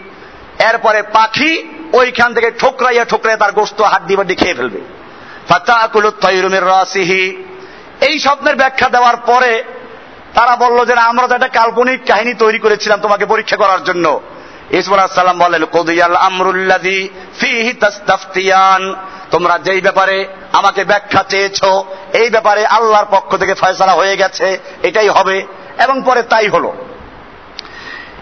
[0.58, 4.80] এরপরে পাখি ওইখান থেকে ঠোকরাইয়া ঠোকরাইয়া তার গোস্ত হাড্ডি বাড্ডি খেয়ে ফেলবে।
[5.48, 6.10] ফাতাকুল
[6.42, 7.44] রুমের রাসিহি
[8.08, 9.64] এই স্বপ্নের ব্যাখ্যা দেওয়ার পরে
[10.34, 14.20] তারা বলল যে আমরা তো একটা কাল্পনিক কাহিনী তৈরি করেছিলাম তোমাকে পরীক্ষা করার জন্য।
[14.70, 17.08] ইসবুল সাল্লাম বলেন কদিয়াল আমরুল্লাদি
[17.40, 18.82] ফিহি তাস্তাফতিয়ান,
[19.30, 20.16] তোমরা যেই ব্যাপারে
[20.52, 25.36] আমাকে ব্যাখ্যা চেয়েছো, এই ব্যাপারে আল্লাহর পক্ষ থেকে ফয়সালা হয়ে গেছে, এটাই হবে।
[25.78, 26.70] এবং পরে তাই হলো।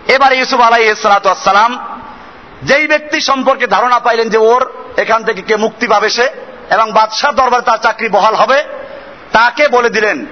[0.08, 1.72] এবার ইউসুফ আলাই সালাম
[2.62, 4.62] যেই ব্যক্তি সম্পর্কে ধারণা পাইলেন যে ওর
[4.96, 6.26] এখান থেকে কে মুক্তি পাবে সে,
[6.70, 8.58] এবং বাদশাহ দরবারে তার চাকরি বহাল হবে
[9.32, 10.26] তাকে বলে দিলেন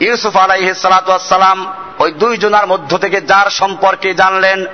[0.00, 1.58] ইউসুফ আলাইহ সালাম
[1.98, 4.66] ওই দুইজনার মধ্য থেকে যার সম্পর্কে জানলেন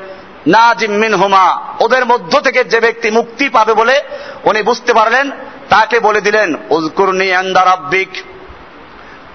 [0.46, 1.46] না জিম্মিন হুমা
[1.80, 4.02] ওদের মধ্য থেকে যে ব্যক্তি মুক্তি পাবে বলে
[4.44, 5.30] উনি বুঝতে পারলেন,
[5.70, 8.08] তাকে বলে দিলেন উজকুরনি আন্দার আব্বিক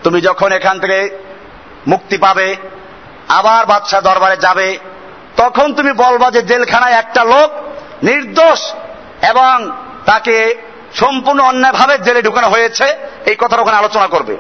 [0.04, 1.00] তুমি যখন এখান থেকে
[1.88, 2.56] মুক্তি পাবে,
[3.28, 4.78] আবার বাদশাহ দরবারে যাবে,
[5.38, 7.50] তখন তুমি বলবা যে জেলখানায় একটা লোক
[8.04, 8.74] নির্দোষ
[9.22, 9.72] এবং
[10.06, 10.56] তাকে
[10.94, 12.86] সম্পূর্ণ অন্যায়ভাবে জেলে ঢুকানো হয়েছে।
[13.26, 14.38] এই কথার ওখানে আলোচনা করবে।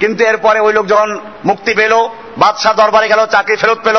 [0.00, 2.08] কিন্তু এরপরে ওই লোক যখন মুক্তি পেল,
[2.38, 3.96] বাদশাহ দরবারে গেল, চাকরি ফেরত পেল,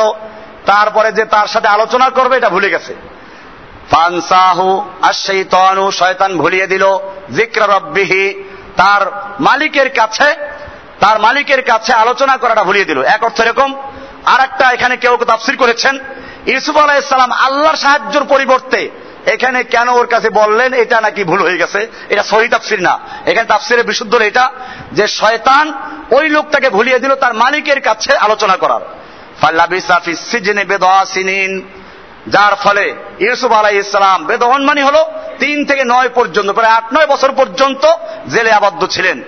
[0.66, 2.94] তারপরে যে তার সাথে আলোচনা করবে, এটা ভুলে গেছে।
[3.90, 6.86] ফানসাহু আশাইতানু শয়তান ভুলিয়ে দিল
[7.36, 7.60] জিক্র
[8.76, 10.34] তার মালিকের কাছে,
[11.00, 13.74] তার মালিকের কাছে আলোচনা করাটা ভুলিয়ে দিল। এক অর্থ এরকম
[14.26, 15.98] আর একটা এখানে কেউ তাফসির করেছেন
[16.46, 18.90] ইউসুফ আলাইসালাম আল্লাহর সাহায্যর পরিবর্তে
[19.26, 21.86] এখানে কেন ওর কাছে বললেন, এটা নাকি ভুল হয়ে গেছে?
[22.08, 24.52] এটা সহি তাফসির না। এখানে তাফসিরের বিশুদ্ধ এটা,
[24.92, 25.72] যে শয়তান
[26.10, 28.80] ওই লোকটাকে ভুলিয়ে দিল তার মালিকের কাছে আলোচনা করার।
[32.26, 35.06] যার ফলে ইউসুফ আলাই ইসলাম বেদহন মানি হলো
[35.38, 37.86] তিন থেকে নয় পর্যন্ত, প্রায় আট নয় বছর পর্যন্ত
[38.28, 39.22] জেলে আবদ্ধ ছিলেন।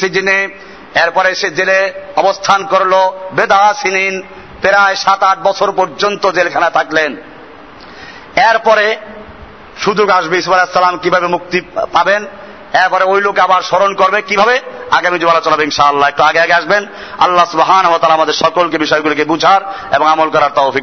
[0.00, 0.48] সিজনে,
[0.94, 2.94] এরপরে সে জেলে অবস্থান করল
[3.32, 4.22] বেদা সিনিন।
[4.62, 7.16] প্রায় সাত আট বছর পর্যন্ত জেলখানা থাকলেন।
[8.36, 8.96] এরপরে
[9.84, 12.26] সুযোগ আসবে ইসমাল সালাম কীভাবে মুক্তি পাবেন,
[12.74, 16.86] এরপরে ওই লোক আবার স্মরণ করবে কীভাবে, আগামী যে আলোচনা ইনশাআল্লাহ। একটু আগে আগে আসবেন,
[17.18, 19.60] আল্লাহ সুবাহান আমাদের সকলকে বিষয়গুলিকে বুঝার
[19.94, 20.76] এবং আমল করার তৌফিক